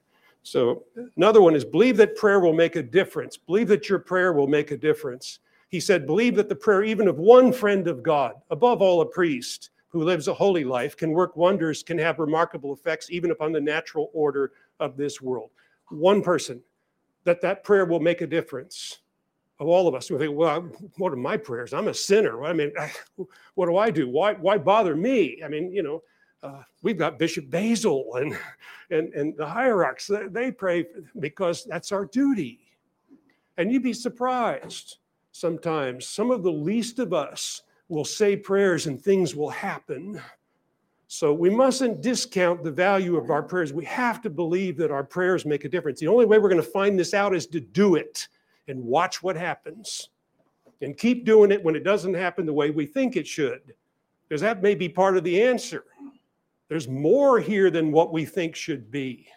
So 0.44 0.84
another 1.18 1.42
one 1.42 1.56
is 1.56 1.66
believe 1.66 1.98
that 1.98 2.16
prayer 2.16 2.40
will 2.40 2.54
make 2.54 2.76
a 2.76 2.84
difference. 2.84 3.36
Believe 3.36 3.68
that 3.70 3.90
your 3.90 4.00
prayer 4.00 4.32
will 4.32 4.48
make 4.48 4.72
a 4.72 4.78
difference. 4.78 5.40
He 5.70 5.80
said, 5.80 6.06
believe 6.06 6.36
that 6.36 6.48
the 6.48 6.56
prayer 6.56 6.84
even 6.84 7.08
of 7.08 7.18
one 7.18 7.52
friend 7.52 7.88
of 7.88 8.04
God, 8.04 8.36
above 8.52 8.82
all 8.82 9.02
a 9.02 9.06
priest, 9.06 9.72
who 9.96 10.04
lives 10.04 10.28
a 10.28 10.34
holy 10.34 10.66
life 10.66 10.98
can 10.98 11.12
work 11.12 11.38
wonders, 11.38 11.82
can 11.82 11.98
have 11.98 12.20
remarkable 12.20 12.74
effects 12.74 13.10
even 13.10 13.32
upon 13.32 13.54
the 13.54 13.62
natural 13.62 14.12
order 14.14 14.52
of 14.82 14.98
this 14.98 15.22
world. 15.22 15.52
One 15.88 16.22
person, 16.22 16.62
that 17.24 17.40
that 17.40 17.64
prayer 17.64 17.86
will 17.86 18.02
make 18.02 18.20
a 18.20 18.28
difference 18.28 19.00
of 19.58 19.70
all 19.70 19.88
of 19.88 19.96
us. 19.96 20.12
We 20.12 20.18
think, 20.18 20.36
well, 20.36 20.70
what 20.98 21.14
are 21.14 21.16
my 21.16 21.38
prayers? 21.38 21.74
I'm 21.74 21.88
a 21.88 21.94
sinner. 21.94 22.44
I 22.44 22.52
mean, 22.52 22.74
what 23.56 23.68
do 23.68 23.78
I 23.78 23.90
do? 23.90 24.10
Why, 24.10 24.34
why 24.34 24.58
bother 24.58 24.98
me? 24.98 25.42
I 25.42 25.48
mean, 25.48 25.72
you 25.72 25.82
know, 25.82 26.04
uh, 26.44 26.64
we've 26.82 26.98
got 26.98 27.18
Bishop 27.18 27.50
Basil 27.50 28.16
and, 28.16 28.38
and, 28.92 29.14
and 29.14 29.38
the 29.38 29.48
hierarchs. 29.48 30.12
They 30.30 30.52
pray 30.52 30.88
because 31.22 31.64
that's 31.64 31.94
our 31.94 32.06
duty. 32.06 32.60
And 33.56 33.72
you'd 33.72 33.82
be 33.82 33.94
surprised 33.94 34.98
sometimes. 35.32 36.06
Some 36.06 36.32
of 36.32 36.44
the 36.44 36.52
least 36.52 37.00
of 37.00 37.14
us 37.14 37.62
will 37.88 38.06
say 38.06 38.36
prayers 38.36 38.88
and 38.88 39.02
things 39.02 39.36
will 39.36 39.50
happen. 39.50 40.20
So 41.08 41.34
we 41.34 41.50
mustn't 41.50 42.02
discount 42.02 42.64
the 42.64 42.72
value 42.72 43.16
of 43.16 43.30
our 43.30 43.44
prayers. 43.44 43.72
We 43.72 43.86
have 43.86 44.22
to 44.24 44.30
believe 44.30 44.76
that 44.78 44.92
our 44.92 45.04
prayers 45.04 45.46
make 45.46 45.66
a 45.66 45.70
difference. 45.70 46.00
The 46.00 46.08
only 46.08 46.26
way 46.26 46.40
we're 46.40 46.50
going 46.50 46.62
to 46.62 46.68
find 46.68 46.98
this 46.98 47.14
out 47.14 47.36
is 47.36 47.46
to 47.48 47.60
do 47.60 47.96
it 47.96 48.28
and 48.68 48.84
watch 48.84 49.22
what 49.22 49.36
happens 49.36 50.10
and 50.82 50.98
keep 50.98 51.24
doing 51.24 51.52
it 51.52 51.64
when 51.64 51.76
it 51.76 51.84
doesn't 51.84 52.16
happen 52.16 52.46
the 52.46 52.54
way 52.54 52.72
we 52.72 52.86
think 52.86 53.16
it 53.16 53.28
should, 53.28 53.62
because 54.28 54.42
that 54.42 54.64
may 54.64 54.76
be 54.76 54.90
part 54.90 55.16
of 55.16 55.24
the 55.24 55.42
answer. 55.42 55.86
There's 56.68 56.88
more 56.88 57.40
here 57.40 57.70
than 57.70 57.92
what 57.92 58.12
we 58.12 58.26
think 58.26 58.56
should 58.56 58.90
be. 58.90 59.28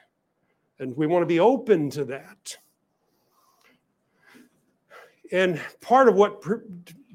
And 0.79 0.97
we 0.97 1.07
want 1.07 1.23
to 1.23 1.27
be 1.27 1.41
open 1.41 1.91
to 1.91 2.05
that. 2.07 2.57
And 5.31 5.61
part 5.83 6.09
of 6.09 6.15
what 6.15 6.43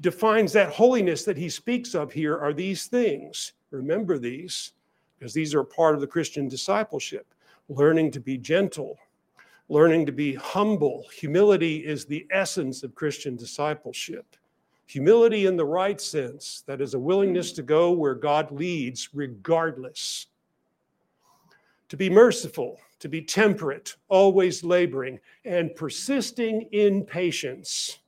defines 0.04 0.52
that 0.52 0.68
holiness 0.68 1.24
that 1.24 1.38
he 1.38 1.48
speaks 1.48 1.94
of 1.94 2.12
here 2.12 2.36
are 2.36 2.52
these 2.52 2.88
things. 2.88 3.54
Remember 3.70 4.18
these, 4.18 4.72
because 5.18 5.32
these 5.32 5.54
are 5.54 5.64
part 5.64 5.94
of 5.94 6.02
the 6.02 6.06
Christian 6.06 6.46
discipleship 6.46 7.26
learning 7.70 8.10
to 8.10 8.20
be 8.20 8.36
gentle, 8.36 8.98
learning 9.70 10.04
to 10.04 10.12
be 10.12 10.34
humble. 10.34 11.06
Humility 11.10 11.76
is 11.86 12.04
the 12.04 12.26
essence 12.30 12.82
of 12.82 12.94
Christian 12.94 13.34
discipleship. 13.34 14.36
Humility 14.84 15.46
in 15.46 15.56
the 15.56 15.64
right 15.64 15.98
sense, 15.98 16.62
that 16.66 16.82
is 16.82 16.92
a 16.92 16.98
willingness 16.98 17.52
to 17.52 17.62
go 17.62 17.90
where 17.90 18.14
God 18.14 18.50
leads, 18.50 19.08
regardless. 19.14 20.26
To 21.88 21.96
be 21.96 22.10
merciful, 22.10 22.78
to 22.98 23.08
be 23.08 23.22
temperate, 23.22 23.96
always 24.10 24.62
laboring, 24.62 25.18
and 25.46 25.74
persisting 25.74 26.68
in 26.72 27.04
patience 27.06 28.00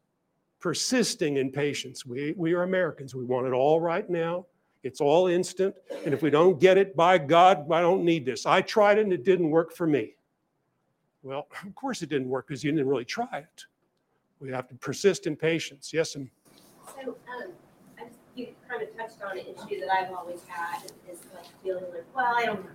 persisting 0.61 1.37
in 1.37 1.51
patience. 1.51 2.07
We, 2.07 2.35
we 2.37 2.55
are 2.55 2.63
Americans. 2.63 3.15
We 3.15 3.25
want 3.25 3.47
it 3.47 3.53
all 3.53 3.81
right 3.81 4.09
now. 4.09 4.47
It's 4.83 5.01
all 5.01 5.27
instant. 5.27 5.75
And 6.05 6.15
if 6.15 6.23
we 6.23 6.31
don't 6.31 6.61
get 6.61 6.79
it, 6.79 6.95
by 6.95 7.19
God, 7.19 7.71
I 7.71 7.81
don't 7.81 8.05
need 8.05 8.25
this. 8.25 8.47
I 8.47 8.61
tried 8.61 8.99
it 8.99 9.03
and 9.03 9.13
it 9.13 9.25
didn't 9.25 9.51
work 9.51 9.73
for 9.73 9.87
me. 9.87 10.15
Well, 11.23 11.49
of 11.67 11.75
course 11.75 12.03
it 12.03 12.09
didn't 12.09 12.29
work 12.29 12.49
because 12.49 12.63
you 12.63 12.71
didn't 12.73 12.89
really 12.89 13.05
try 13.05 13.39
it. 13.39 13.65
We 14.39 14.51
have 14.51 14.69
to 14.69 14.75
persist 14.75 15.27
in 15.27 15.35
patience. 15.35 15.93
Yes, 15.93 16.15
and 16.15 16.29
so 16.87 17.17
um, 17.35 17.53
just, 17.99 18.19
you 18.35 18.49
kind 18.69 18.83
of 18.83 18.95
touched 18.97 19.23
on 19.23 19.39
an 19.39 19.47
issue 19.47 19.81
that 19.81 19.91
I've 19.91 20.13
always 20.13 20.43
had 20.47 20.85
is 21.11 21.21
like 21.35 21.47
feeling 21.63 21.85
like, 21.91 22.05
well, 22.15 22.35
I 22.37 22.45
don't. 22.45 22.67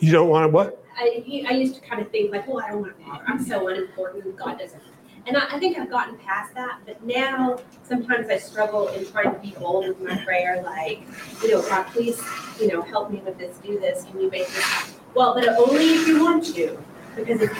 You 0.00 0.10
don't 0.10 0.28
want 0.28 0.44
to 0.44 0.48
what? 0.48 0.84
I, 0.98 1.22
I 1.48 1.52
used 1.52 1.76
to 1.76 1.80
kind 1.80 2.02
of 2.02 2.10
think 2.10 2.32
like, 2.32 2.48
well, 2.48 2.60
I 2.60 2.70
don't 2.72 2.80
want 2.82 2.98
to. 2.98 3.30
I'm 3.30 3.42
so 3.42 3.68
unimportant. 3.68 4.36
God 4.36 4.58
doesn't 4.58 4.82
and 5.26 5.36
I, 5.36 5.46
I 5.52 5.58
think 5.58 5.78
I've 5.78 5.90
gotten 5.90 6.16
past 6.18 6.54
that, 6.54 6.80
but 6.84 7.02
now 7.04 7.58
sometimes 7.82 8.28
I 8.28 8.38
struggle 8.38 8.88
in 8.88 9.06
trying 9.06 9.32
to 9.32 9.38
be 9.38 9.54
bold 9.58 9.88
with 9.88 10.00
my 10.00 10.16
prayer, 10.24 10.62
like, 10.62 11.02
you 11.42 11.52
know, 11.52 11.62
God, 11.62 11.86
please, 11.88 12.20
you 12.60 12.68
know, 12.68 12.82
help 12.82 13.10
me 13.10 13.18
with 13.24 13.38
this, 13.38 13.56
do 13.58 13.78
this, 13.78 14.04
can 14.04 14.20
you 14.20 14.30
make 14.30 14.46
this 14.48 14.62
happen? 14.62 14.94
Well, 15.14 15.34
but 15.34 15.48
only 15.48 15.94
if 15.94 16.08
you 16.08 16.24
want 16.24 16.44
to, 16.54 16.82
because 17.14 17.40
if 17.40 17.52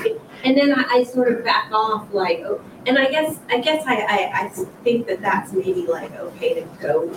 and 0.44 0.56
then 0.56 0.72
I, 0.72 0.84
I 0.88 1.04
sort 1.04 1.30
of 1.32 1.44
back 1.44 1.70
off, 1.72 2.12
like, 2.12 2.40
oh, 2.40 2.60
and 2.86 2.98
I 2.98 3.08
guess, 3.10 3.38
I 3.48 3.60
guess 3.60 3.84
I, 3.86 3.96
I, 3.96 4.44
I 4.44 4.48
think 4.82 5.06
that 5.06 5.20
that's 5.20 5.52
maybe 5.52 5.86
like 5.86 6.12
okay 6.16 6.54
to 6.54 6.62
go 6.80 7.14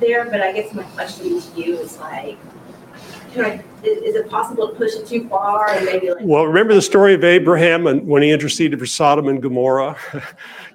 there, 0.00 0.24
but 0.24 0.40
I 0.40 0.52
guess 0.52 0.72
my 0.72 0.82
question 0.82 1.40
to 1.40 1.60
you 1.60 1.78
is 1.78 1.98
like, 1.98 2.38
is, 3.36 4.14
it 4.14 4.30
possible 4.30 4.68
to 4.68 4.74
push 4.74 4.94
it 4.94 5.06
too 5.06 5.28
far 5.28 5.70
and 5.70 5.84
maybe 5.86 6.10
like 6.10 6.18
well 6.22 6.46
remember 6.46 6.74
the 6.74 6.82
story 6.82 7.14
of 7.14 7.24
abraham 7.24 7.86
and 7.86 8.06
when 8.06 8.22
he 8.22 8.30
interceded 8.30 8.78
for 8.78 8.86
sodom 8.86 9.28
and 9.28 9.42
gomorrah? 9.42 9.96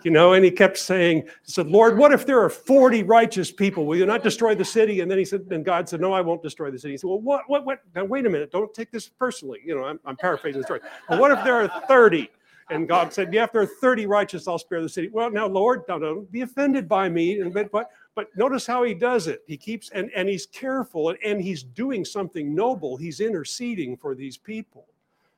You 0.01 0.11
know 0.11 0.31
and 0.31 0.45
he 0.45 0.51
kept 0.51 0.77
saying 0.77 1.23
he 1.23 1.51
said 1.51 1.67
lord 1.67 1.97
what 1.97 2.13
if 2.13 2.25
there 2.25 2.41
are 2.41 2.49
40 2.49 3.03
righteous 3.03 3.51
people? 3.51 3.85
Will 3.85 3.97
you 3.97 4.05
not 4.05 4.23
destroy 4.23 4.55
the 4.55 4.63
city? 4.63 5.01
And 5.01 5.11
then 5.11 5.17
he 5.17 5.25
said 5.25 5.41
and 5.51 5.65
god 5.65 5.89
said 5.89 5.99
no 5.99 6.13
i 6.13 6.21
won't 6.21 6.41
destroy 6.41 6.71
the 6.71 6.79
city. 6.79 6.93
He 6.93 6.97
said 6.97 7.07
well 7.07 7.19
what 7.19 7.43
what 7.47 7.65
what 7.65 7.79
now 7.93 8.05
wait 8.05 8.25
a 8.25 8.29
minute 8.29 8.49
don't 8.49 8.73
take 8.73 8.91
this 8.91 9.09
personally 9.09 9.59
you 9.65 9.75
know 9.75 9.83
i'm, 9.83 9.99
I'm 10.05 10.15
paraphrasing 10.15 10.61
the 10.61 10.65
story. 10.65 10.79
Well, 11.09 11.19
what 11.19 11.31
if 11.31 11.43
there 11.43 11.55
are 11.55 11.67
30 11.87 12.29
and 12.69 12.87
God 12.87 13.13
said, 13.13 13.33
Yeah, 13.33 13.45
if 13.45 13.51
there 13.51 13.61
are 13.61 13.67
30 13.67 14.05
righteous, 14.05 14.47
I'll 14.47 14.59
spare 14.59 14.81
the 14.81 14.89
city. 14.89 15.09
Well, 15.11 15.31
now, 15.31 15.47
Lord, 15.47 15.85
don't, 15.87 16.01
don't 16.01 16.31
be 16.31 16.41
offended 16.41 16.87
by 16.87 17.09
me. 17.09 17.39
And 17.39 17.53
but, 17.53 17.71
but 17.71 17.89
but 18.15 18.35
notice 18.35 18.65
how 18.65 18.83
he 18.83 18.93
does 18.93 19.27
it. 19.27 19.43
He 19.47 19.57
keeps, 19.57 19.89
and, 19.91 20.11
and 20.15 20.27
he's 20.27 20.45
careful 20.45 21.09
and 21.09 21.17
and 21.23 21.41
he's 21.41 21.63
doing 21.63 22.03
something 22.03 22.53
noble. 22.53 22.97
He's 22.97 23.19
interceding 23.19 23.95
for 23.95 24.15
these 24.15 24.37
people. 24.37 24.85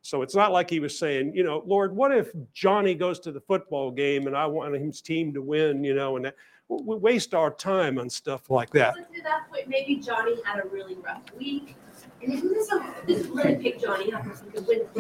So 0.02 0.24
it's 0.24 0.34
not 0.34 0.52
like 0.52 0.70
he 0.70 0.80
was 0.80 0.98
saying, 0.98 1.36
you 1.36 1.44
know, 1.44 1.62
Lord, 1.66 1.96
what 1.96 2.12
if 2.12 2.32
Johnny 2.54 2.96
goes 2.96 3.20
to 3.20 3.32
the 3.32 3.42
football 3.42 3.92
game 3.92 4.26
and 4.26 4.36
I 4.36 4.48
want 4.48 4.76
his 4.76 5.00
team 5.00 5.32
to 5.34 5.42
win, 5.42 5.84
you 5.84 5.94
know, 5.94 6.16
and 6.16 6.26
that, 6.26 6.36
we 6.70 6.96
waste 6.96 7.34
our 7.34 7.52
time 7.52 8.00
on 8.00 8.10
stuff 8.10 8.50
like 8.50 8.70
that. 8.72 8.96
So 8.96 9.02
to 9.02 9.22
that 9.24 9.50
point, 9.52 9.68
maybe 9.68 9.98
Johnny 9.98 10.38
had 10.44 10.64
a 10.64 10.68
really 10.70 10.96
rough 10.96 11.22
week 11.38 11.76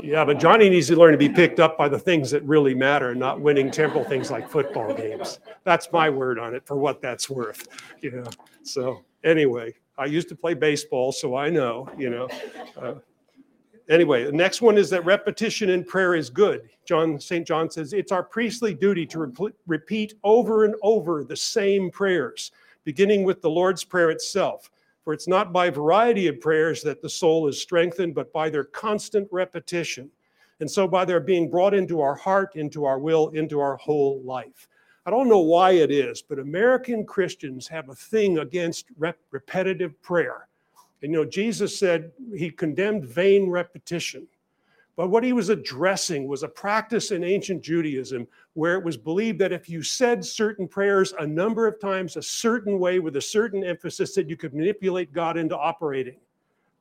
yeah, 0.04 0.26
but 0.26 0.40
Johnny 0.40 0.70
needs 0.70 0.88
to 0.88 0.96
learn 0.96 1.12
to 1.12 1.18
be 1.18 1.30
picked 1.30 1.60
up 1.60 1.78
by 1.78 1.88
the 1.88 2.00
things 2.00 2.32
that 2.32 2.44
really 2.44 2.74
matter, 2.74 3.12
and 3.12 3.20
not 3.20 3.40
winning 3.40 3.70
temporal 3.70 4.04
things 4.04 4.32
like 4.32 4.50
football 4.50 4.94
games. 4.94 5.40
That's 5.64 5.92
my 5.92 6.10
word 6.10 6.40
on 6.40 6.56
it 6.56 6.66
for 6.66 6.76
what 6.76 7.02
that's 7.02 7.30
worth. 7.30 7.68
You 8.02 8.12
know. 8.12 8.30
So 8.64 9.04
anyway, 9.24 9.74
I 9.98 10.06
used 10.06 10.30
to 10.30 10.36
play 10.36 10.54
baseball, 10.54 11.12
so 11.12 11.36
I 11.36 11.50
know. 11.50 11.90
You 11.98 12.10
know. 12.10 12.30
Uh, 12.76 12.96
anyway, 13.90 14.24
the 14.24 14.32
next 14.32 14.62
one 14.62 14.78
is 14.78 14.90
that 14.90 15.06
repetition 15.06 15.70
in 15.70 15.84
prayer 15.84 16.16
is 16.16 16.30
good. 16.30 16.70
John 16.86 17.20
St. 17.20 17.46
John 17.46 17.70
says 17.70 17.94
it's 17.94 18.12
our 18.12 18.24
priestly 18.24 18.74
duty 18.74 19.06
to 19.08 19.20
re- 19.20 19.52
repeat 19.68 20.16
over 20.24 20.66
and 20.66 20.76
over 20.82 21.24
the 21.24 21.38
same 21.38 21.92
prayers, 21.92 22.52
beginning 22.84 23.24
with 23.24 23.42
the 23.42 23.50
Lord's 23.50 23.84
prayer 23.84 24.10
itself. 24.10 24.72
For 25.04 25.14
it's 25.14 25.28
not 25.28 25.52
by 25.52 25.70
variety 25.70 26.28
of 26.28 26.40
prayers 26.40 26.82
that 26.84 27.02
the 27.02 27.10
soul 27.10 27.48
is 27.48 27.60
strengthened, 27.60 28.14
but 28.14 28.32
by 28.32 28.50
their 28.50 28.66
constant 28.66 29.28
repetition. 29.32 30.10
And 30.60 30.70
so 30.70 30.88
by 30.88 31.06
their 31.06 31.20
being 31.20 31.50
brought 31.50 31.74
into 31.74 32.02
our 32.02 32.14
heart, 32.14 32.56
into 32.56 32.86
our 32.86 33.00
will, 33.00 33.30
into 33.30 33.60
our 33.60 33.78
whole 33.78 34.22
life. 34.24 34.68
I 35.06 35.10
don't 35.10 35.28
know 35.28 35.40
why 35.40 35.72
it 35.72 35.90
is, 35.90 36.22
but 36.22 36.38
American 36.38 37.06
Christians 37.06 37.68
have 37.68 37.90
a 37.90 37.96
thing 37.96 38.38
against 38.38 38.86
rep- 39.00 39.18
repetitive 39.32 40.00
prayer. 40.04 40.48
And 41.02 41.12
you 41.12 41.18
know, 41.18 41.26
Jesus 41.26 41.78
said 41.78 42.12
he 42.36 42.52
condemned 42.52 43.06
vain 43.06 43.50
repetition. 43.50 44.28
But 45.02 45.10
what 45.10 45.24
he 45.24 45.34
was 45.34 45.50
addressing 45.50 46.28
was 46.28 46.44
a 46.44 46.48
practice 46.48 47.10
in 47.10 47.24
ancient 47.24 47.64
Judaism 47.64 48.28
where 48.54 48.76
it 48.76 48.84
was 48.84 48.98
believed 48.98 49.40
that 49.40 49.52
if 49.52 49.68
you 49.68 49.82
said 49.82 50.24
certain 50.24 50.68
prayers 50.68 51.12
a 51.18 51.26
number 51.26 51.66
of 51.66 51.80
times 51.80 52.18
a 52.18 52.22
certain 52.22 52.78
way 52.78 53.00
with 53.00 53.16
a 53.16 53.22
certain 53.22 53.64
emphasis, 53.64 54.14
that 54.14 54.30
you 54.30 54.38
could 54.38 54.54
manipulate 54.54 55.12
God 55.12 55.38
into 55.38 55.58
operating. 55.58 56.20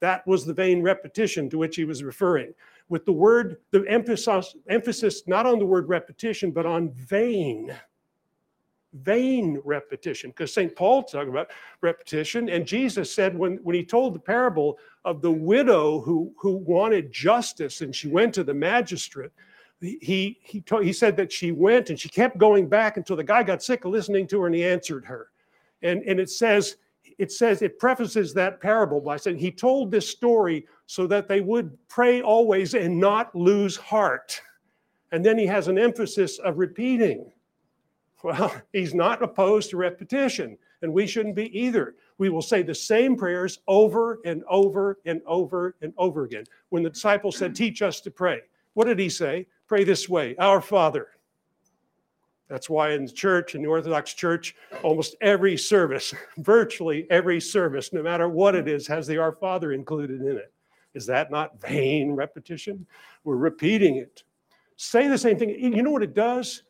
That 0.01 0.27
was 0.27 0.45
the 0.45 0.53
vain 0.53 0.83
repetition 0.83 1.49
to 1.49 1.57
which 1.57 1.77
he 1.77 1.87
was 1.87 2.05
referring. 2.05 2.53
With 2.91 3.07
the 3.07 3.13
word, 3.15 3.57
the 3.71 3.87
emphasis, 3.89 4.55
emphasis 4.69 5.23
not 5.27 5.47
on 5.47 5.59
the 5.59 5.65
word 5.65 5.89
repetition, 5.89 6.51
but 6.51 6.67
on 6.67 6.91
vain 6.91 7.75
vain 8.93 9.61
repetition 9.65 10.31
because 10.31 10.53
st 10.53 10.75
paul 10.75 11.03
talking 11.03 11.29
about 11.29 11.51
repetition 11.81 12.49
and 12.49 12.67
jesus 12.67 13.13
said 13.13 13.39
when, 13.39 13.57
when 13.59 13.77
he 13.77 13.85
told 13.85 14.15
the 14.15 14.19
parable 14.19 14.79
of 15.05 15.23
the 15.23 15.31
widow 15.31 16.01
who, 16.01 16.33
who 16.37 16.57
wanted 16.57 17.13
justice 17.13 17.83
and 17.83 17.95
she 17.95 18.09
went 18.09 18.35
to 18.35 18.43
the 18.43 18.53
magistrate 18.53 19.31
he, 19.81 20.39
he, 20.43 20.61
told, 20.61 20.85
he 20.85 20.93
said 20.93 21.17
that 21.17 21.33
she 21.33 21.53
went 21.53 21.91
and 21.91 21.99
she 21.99 22.09
kept 22.09 22.37
going 22.37 22.69
back 22.69 22.97
until 22.97 23.17
the 23.17 23.25
guy 23.25 23.43
got 23.43 23.63
sick 23.63 23.85
of 23.85 23.93
listening 23.93 24.27
to 24.29 24.41
her 24.41 24.47
and 24.47 24.55
he 24.55 24.65
answered 24.65 25.07
her. 25.07 25.31
And, 25.83 26.03
and 26.03 26.21
it 26.21 26.31
says 26.31 26.77
it 27.19 27.33
says 27.33 27.61
it 27.61 27.79
prefaces 27.79 28.33
that 28.35 28.61
parable 28.61 29.01
by 29.01 29.17
saying 29.17 29.39
he 29.39 29.51
told 29.51 29.91
this 29.91 30.09
story 30.09 30.67
so 30.87 31.07
that 31.07 31.29
they 31.29 31.41
would 31.41 31.77
pray 31.89 32.23
always 32.23 32.75
and 32.75 32.99
not 32.99 33.35
lose 33.35 33.77
heart. 33.77 34.41
And 35.13 35.25
then 35.25 35.37
he 35.37 35.47
has 35.47 35.69
an 35.69 35.79
emphasis 35.79 36.39
of 36.39 36.59
repeating 36.59 37.31
well, 38.23 38.55
he's 38.73 38.95
not 38.95 39.23
opposed 39.23 39.71
to 39.71 39.77
repetition, 39.77 40.57
and 40.83 40.93
we 40.93 41.07
shouldn't 41.07 41.37
be 41.37 41.57
either. 41.59 41.95
We 42.19 42.29
will 42.29 42.43
say 42.43 42.63
the 42.63 42.75
same 42.75 43.17
prayers 43.17 43.61
over 43.69 44.21
and 44.25 44.43
over 44.49 44.99
and 45.07 45.23
over 45.27 45.77
and 45.83 45.93
over 45.97 46.25
again. 46.25 46.45
When 46.69 46.83
the 46.83 46.91
disciples 46.91 47.37
said, 47.37 47.55
Teach 47.55 47.83
us 47.83 48.01
to 48.03 48.11
pray, 48.11 48.41
what 48.75 48.87
did 48.87 48.99
he 48.99 49.09
say? 49.09 49.47
Pray 49.67 49.85
this 49.85 50.09
way 50.09 50.37
Our 50.37 50.61
Father. 50.61 51.09
That's 52.49 52.69
why 52.69 52.91
in 52.91 53.07
the 53.07 53.13
church, 53.13 53.55
in 53.55 53.63
the 53.63 53.69
Orthodox 53.69 54.13
Church, 54.13 54.57
almost 54.83 55.15
every 55.21 55.57
service, 55.57 56.13
virtually 56.39 57.07
every 57.09 57.41
service, 57.41 57.93
no 57.93 58.03
matter 58.03 58.29
what 58.29 58.57
it 58.57 58.67
is, 58.67 58.89
has 58.89 59.07
the 59.07 59.19
Our 59.19 59.33
Father 59.33 59.73
included 59.73 60.21
in 60.21 60.37
it. 60.37 60.53
Is 60.95 61.07
that 61.07 61.31
not 61.31 61.61
vain 61.61 62.13
repetition? 62.13 62.85
We're 63.23 63.37
repeating 63.37 63.97
it. 63.97 64.25
Say 64.77 65.07
the 65.07 65.19
same 65.19 65.39
thing. 65.39 65.51
You 65.51 65.83
know 65.83 65.91
what 65.91 66.03
it 66.03 66.15
does? 66.15 66.65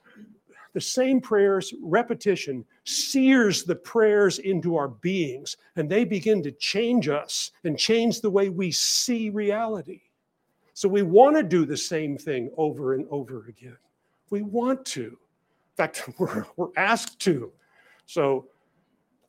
The 0.72 0.80
same 0.80 1.20
prayers, 1.20 1.74
repetition, 1.82 2.64
sears 2.84 3.64
the 3.64 3.74
prayers 3.74 4.38
into 4.38 4.76
our 4.76 4.88
beings, 4.88 5.56
and 5.76 5.88
they 5.88 6.04
begin 6.04 6.42
to 6.42 6.52
change 6.52 7.08
us 7.08 7.50
and 7.64 7.78
change 7.78 8.20
the 8.20 8.30
way 8.30 8.48
we 8.48 8.70
see 8.70 9.30
reality. 9.30 10.02
So 10.74 10.88
we 10.88 11.02
want 11.02 11.36
to 11.36 11.42
do 11.42 11.66
the 11.66 11.76
same 11.76 12.16
thing 12.16 12.50
over 12.56 12.94
and 12.94 13.06
over 13.10 13.46
again. 13.48 13.76
We 14.30 14.42
want 14.42 14.84
to. 14.86 15.02
In 15.02 15.76
fact, 15.76 16.08
we're, 16.18 16.46
we're 16.56 16.68
asked 16.76 17.18
to. 17.20 17.52
So, 18.06 18.46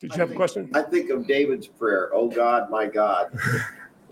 did 0.00 0.10
you 0.10 0.14
I 0.14 0.18
have 0.18 0.28
think, 0.28 0.36
a 0.36 0.38
question? 0.38 0.70
I 0.74 0.82
think 0.82 1.10
of 1.10 1.26
David's 1.26 1.66
prayer, 1.66 2.10
Oh 2.12 2.28
God, 2.28 2.70
my 2.70 2.86
God. 2.86 3.38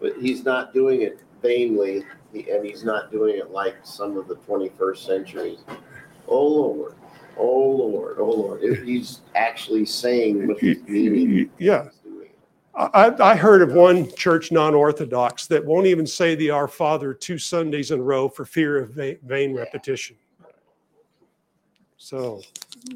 but 0.01 0.17
he's 0.19 0.45
not 0.45 0.73
doing 0.73 1.03
it 1.03 1.21
vainly, 1.43 2.05
and 2.35 2.65
he's 2.65 2.85
not 2.85 3.11
doing 3.11 3.37
it 3.37 3.51
like 3.51 3.77
some 3.83 4.17
of 4.17 4.29
the 4.29 4.37
21st 4.37 4.99
century. 4.99 5.59
Oh 6.29 6.47
Lord, 6.47 6.95
Oh 7.41 7.71
Lord, 7.71 8.19
oh 8.21 8.31
Lord. 8.31 8.63
He's 8.85 9.21
actually 9.35 9.87
saying 9.87 10.47
what 10.47 10.59
he's 10.59 10.83
meaning. 10.83 11.51
Yeah. 11.59 11.89
I, 12.75 13.13
I 13.21 13.35
heard 13.35 13.63
of 13.63 13.73
one 13.73 14.11
church 14.15 14.53
non-orthodox 14.53 15.47
that 15.49 15.65
won't 15.65 15.87
even 15.87 16.07
say 16.07 16.35
the 16.35 16.51
Our 16.51 16.69
Father 16.69 17.13
two 17.13 17.37
Sundays 17.37 17.91
in 17.91 18.01
a 18.01 18.03
row 18.03 18.29
for 18.29 18.45
fear 18.45 18.79
of 18.79 18.91
vain, 18.91 19.19
vain 19.25 19.55
repetition. 19.55 20.17
So 21.97 22.43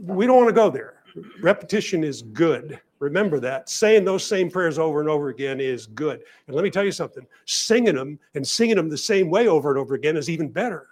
we 0.02 0.26
don't 0.26 0.36
want 0.36 0.48
to 0.48 0.54
go 0.54 0.70
there. 0.70 1.02
Repetition 1.40 2.04
is 2.04 2.22
good. 2.22 2.80
Remember 2.98 3.40
that. 3.40 3.68
Saying 3.68 4.04
those 4.04 4.24
same 4.24 4.50
prayers 4.50 4.78
over 4.78 5.00
and 5.00 5.08
over 5.08 5.28
again 5.28 5.60
is 5.60 5.86
good. 5.86 6.22
And 6.46 6.54
let 6.54 6.62
me 6.62 6.70
tell 6.70 6.84
you 6.84 6.92
something 6.92 7.26
singing 7.44 7.94
them 7.94 8.18
and 8.34 8.46
singing 8.46 8.76
them 8.76 8.88
the 8.88 8.96
same 8.96 9.28
way 9.28 9.48
over 9.48 9.70
and 9.70 9.78
over 9.78 9.94
again 9.94 10.16
is 10.16 10.30
even 10.30 10.48
better. 10.48 10.86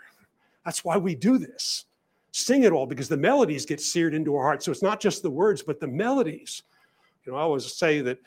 That's 0.64 0.84
why 0.84 0.96
we 0.96 1.14
do 1.14 1.38
this. 1.38 1.86
Sing 2.32 2.64
it 2.64 2.72
all 2.72 2.86
because 2.86 3.08
the 3.08 3.16
melodies 3.16 3.64
get 3.64 3.80
seared 3.80 4.14
into 4.14 4.34
our 4.34 4.42
hearts. 4.42 4.64
So 4.64 4.72
it's 4.72 4.82
not 4.82 5.00
just 5.00 5.22
the 5.22 5.30
words, 5.30 5.62
but 5.62 5.78
the 5.78 5.86
melodies. 5.86 6.62
You 7.24 7.32
know, 7.32 7.38
I 7.38 7.42
always 7.42 7.72
say 7.72 8.00
that 8.00 8.18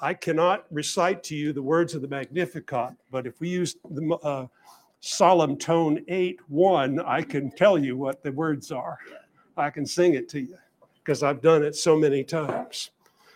I 0.00 0.14
cannot 0.14 0.66
recite 0.70 1.22
to 1.24 1.36
you 1.36 1.52
the 1.52 1.62
words 1.62 1.94
of 1.94 2.02
the 2.02 2.08
Magnificat, 2.08 2.94
but 3.10 3.26
if 3.26 3.40
we 3.40 3.48
use 3.48 3.76
the 3.90 4.16
uh, 4.22 4.46
solemn 5.00 5.56
tone 5.56 6.04
8 6.08 6.38
1, 6.48 7.00
I 7.00 7.22
can 7.22 7.50
tell 7.52 7.78
you 7.78 7.96
what 7.96 8.22
the 8.22 8.32
words 8.32 8.70
are. 8.70 8.98
I 9.56 9.70
can 9.70 9.86
sing 9.86 10.14
it 10.14 10.28
to 10.30 10.40
you 10.40 10.56
because 11.02 11.22
I've 11.22 11.40
done 11.40 11.62
it 11.62 11.76
so 11.76 11.96
many 11.96 12.22
times. 12.24 12.90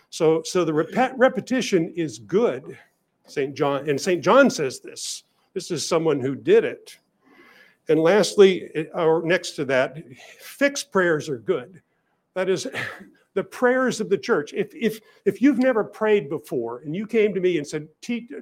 So, 0.09 0.41
so 0.43 0.63
the 0.63 0.73
rep- 0.73 1.13
repetition 1.17 1.93
is 1.95 2.19
good. 2.19 2.77
St. 3.25 3.53
John, 3.53 3.89
and 3.89 3.99
St. 3.99 4.23
John 4.23 4.49
says 4.49 4.79
this. 4.79 5.23
This 5.53 5.69
is 5.69 5.87
someone 5.87 6.19
who 6.19 6.35
did 6.35 6.63
it. 6.63 6.97
And 7.89 7.99
lastly, 7.99 8.69
eh, 8.75 8.85
or 8.93 9.21
next 9.23 9.51
to 9.51 9.65
that, 9.65 9.97
fixed 10.39 10.91
prayers 10.91 11.29
are 11.29 11.37
good. 11.37 11.81
That 12.33 12.49
is, 12.49 12.67
the 13.37 13.43
prayers 13.43 14.01
of 14.01 14.09
the 14.09 14.17
church. 14.17 14.51
If, 14.53 14.73
if, 14.73 14.99
if 15.25 15.43
you've 15.43 15.59
never 15.59 15.83
prayed 15.83 16.27
before 16.27 16.79
and 16.79 16.95
you 16.95 17.05
came 17.05 17.35
to 17.35 17.39
me 17.39 17.59
and 17.59 17.67
said, 17.67 17.87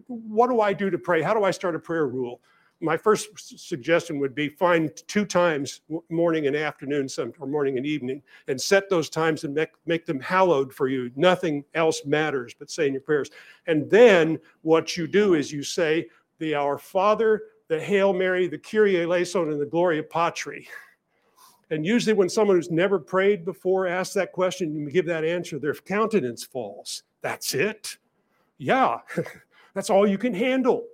What 0.07 0.49
do 0.49 0.61
I 0.61 0.71
do 0.71 0.89
to 0.89 0.97
pray? 0.97 1.21
How 1.21 1.33
do 1.33 1.43
I 1.43 1.51
start 1.51 1.75
a 1.75 1.79
prayer 1.79 2.07
rule? 2.07 2.39
My 2.79 2.95
first 2.95 3.67
suggestion 3.67 4.19
would 4.19 4.33
be 4.33 4.47
find 4.47 4.95
two 5.07 5.25
times, 5.25 5.81
morning 6.09 6.47
and 6.47 6.55
afternoon, 6.55 7.09
some, 7.09 7.33
or 7.39 7.47
morning 7.47 7.77
and 7.77 7.85
evening, 7.85 8.21
and 8.47 8.59
set 8.59 8.89
those 8.89 9.09
times 9.09 9.43
and 9.43 9.53
make, 9.53 9.71
make 9.85 10.05
them 10.05 10.19
hallowed 10.19 10.73
for 10.73 10.87
you. 10.87 11.11
Nothing 11.17 11.65
else 11.73 12.05
matters 12.05 12.53
but 12.57 12.69
saying 12.69 12.93
your 12.93 13.01
prayers. 13.01 13.31
And 13.67 13.89
then 13.89 14.39
what 14.61 14.95
you 14.95 15.07
do 15.07 15.33
is 15.33 15.51
you 15.51 15.63
say 15.63 16.07
the 16.39 16.55
Our 16.55 16.77
Father, 16.77 17.43
the 17.67 17.79
Hail 17.79 18.13
Mary, 18.13 18.47
the 18.47 18.57
Kyrie 18.57 19.01
eleison, 19.01 19.51
and 19.51 19.59
the 19.59 19.65
Gloria 19.65 20.03
Patri. 20.03 20.67
And 21.71 21.85
usually, 21.85 22.13
when 22.13 22.29
someone 22.29 22.57
who's 22.57 22.69
never 22.69 22.99
prayed 22.99 23.43
before 23.43 23.87
asks 23.87 24.13
that 24.13 24.31
question, 24.31 24.75
you 24.75 24.89
give 24.89 25.07
that 25.07 25.25
answer, 25.25 25.57
their 25.57 25.73
countenance 25.73 26.43
falls. 26.43 27.03
That's 27.21 27.55
it. 27.55 27.97
Yeah, 28.59 28.99
that's 29.73 29.89
all 29.89 30.07
you 30.07 30.17
can 30.17 30.33
handle. 30.33 30.85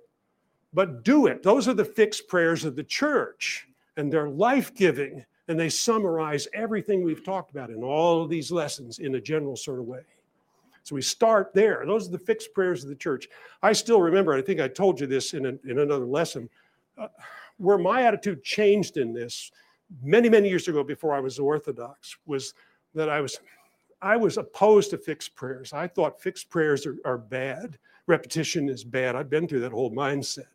But 0.72 1.04
do 1.04 1.26
it. 1.26 1.42
Those 1.42 1.68
are 1.68 1.74
the 1.74 1.84
fixed 1.84 2.26
prayers 2.26 2.64
of 2.64 2.76
the 2.76 2.84
church, 2.84 3.68
and 3.98 4.10
they're 4.10 4.30
life 4.30 4.74
giving, 4.74 5.24
and 5.48 5.60
they 5.60 5.68
summarize 5.68 6.48
everything 6.54 7.02
we've 7.02 7.24
talked 7.24 7.50
about 7.50 7.68
in 7.68 7.82
all 7.82 8.22
of 8.22 8.30
these 8.30 8.50
lessons 8.50 8.98
in 8.98 9.16
a 9.16 9.20
general 9.20 9.56
sort 9.56 9.78
of 9.78 9.84
way. 9.84 10.00
So 10.84 10.94
we 10.94 11.02
start 11.02 11.52
there. 11.54 11.84
Those 11.86 12.08
are 12.08 12.12
the 12.12 12.18
fixed 12.18 12.54
prayers 12.54 12.82
of 12.82 12.88
the 12.88 12.96
church. 12.96 13.28
I 13.62 13.72
still 13.72 14.00
remember, 14.00 14.34
I 14.34 14.42
think 14.42 14.60
I 14.60 14.68
told 14.68 14.98
you 14.98 15.06
this 15.06 15.34
in, 15.34 15.46
a, 15.46 15.70
in 15.70 15.78
another 15.78 16.06
lesson, 16.06 16.48
where 17.58 17.78
my 17.78 18.02
attitude 18.02 18.42
changed 18.42 18.96
in 18.96 19.12
this 19.12 19.50
many, 20.02 20.28
many 20.28 20.48
years 20.48 20.68
ago 20.68 20.82
before 20.82 21.14
I 21.14 21.20
was 21.20 21.38
Orthodox 21.38 22.16
was 22.26 22.54
that 22.94 23.08
I 23.08 23.20
was 23.20 23.38
I 24.00 24.16
was 24.16 24.36
opposed 24.36 24.90
to 24.90 24.98
fixed 24.98 25.36
prayers. 25.36 25.72
I 25.72 25.86
thought 25.86 26.20
fixed 26.20 26.50
prayers 26.50 26.86
are, 26.86 26.96
are 27.04 27.18
bad. 27.18 27.78
Repetition 28.08 28.68
is 28.68 28.82
bad. 28.82 29.14
I've 29.14 29.30
been 29.30 29.46
through 29.46 29.60
that 29.60 29.70
whole 29.70 29.92
mindset. 29.92 30.46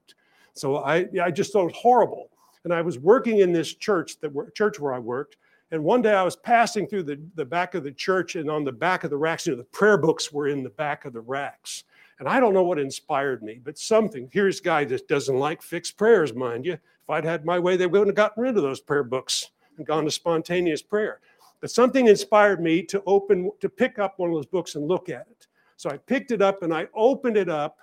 So 0.53 0.77
I, 0.77 1.07
I 1.21 1.31
just 1.31 1.53
thought 1.53 1.61
it 1.61 1.67
was 1.67 1.75
horrible. 1.75 2.29
And 2.65 2.73
I 2.73 2.81
was 2.81 2.99
working 2.99 3.39
in 3.39 3.53
this 3.53 3.73
church 3.73 4.19
that 4.19 4.53
church 4.53 4.79
where 4.79 4.93
I 4.93 4.99
worked. 4.99 5.37
And 5.71 5.83
one 5.83 6.01
day 6.01 6.13
I 6.13 6.23
was 6.23 6.35
passing 6.35 6.87
through 6.87 7.03
the, 7.03 7.21
the 7.35 7.45
back 7.45 7.75
of 7.75 7.83
the 7.83 7.91
church, 7.91 8.35
and 8.35 8.49
on 8.49 8.63
the 8.63 8.71
back 8.71 9.03
of 9.03 9.09
the 9.09 9.17
racks, 9.17 9.45
you 9.45 9.53
know, 9.53 9.57
the 9.57 9.65
prayer 9.65 9.97
books 9.97 10.31
were 10.31 10.47
in 10.47 10.63
the 10.63 10.69
back 10.69 11.05
of 11.05 11.13
the 11.13 11.21
racks. 11.21 11.83
And 12.19 12.27
I 12.27 12.39
don't 12.39 12.53
know 12.53 12.63
what 12.63 12.79
inspired 12.79 13.43
me, 13.43 13.61
but 13.63 13.77
something. 13.77 14.29
Here's 14.31 14.59
a 14.59 14.63
guy 14.63 14.85
that 14.85 15.07
doesn't 15.07 15.37
like 15.37 15.61
fixed 15.61 15.97
prayers, 15.97 16.33
mind 16.33 16.65
you. 16.65 16.73
If 16.73 17.09
I'd 17.09 17.25
had 17.25 17.45
my 17.45 17.59
way, 17.59 17.77
they 17.77 17.85
wouldn't 17.85 18.09
have 18.09 18.15
gotten 18.15 18.43
rid 18.43 18.57
of 18.57 18.63
those 18.63 18.81
prayer 18.81 19.03
books 19.03 19.51
and 19.77 19.85
gone 19.85 20.05
to 20.05 20.11
spontaneous 20.11 20.81
prayer. 20.81 21.19
But 21.61 21.71
something 21.71 22.07
inspired 22.07 22.61
me 22.61 22.83
to 22.83 23.03
open, 23.05 23.51
to 23.59 23.69
pick 23.69 23.99
up 23.99 24.17
one 24.17 24.29
of 24.29 24.35
those 24.35 24.45
books 24.45 24.75
and 24.75 24.87
look 24.87 25.09
at 25.09 25.27
it. 25.29 25.47
So 25.75 25.89
I 25.89 25.97
picked 25.97 26.31
it 26.31 26.41
up 26.41 26.63
and 26.63 26.73
I 26.73 26.87
opened 26.95 27.37
it 27.37 27.49
up, 27.49 27.77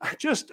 I 0.00 0.14
just 0.18 0.52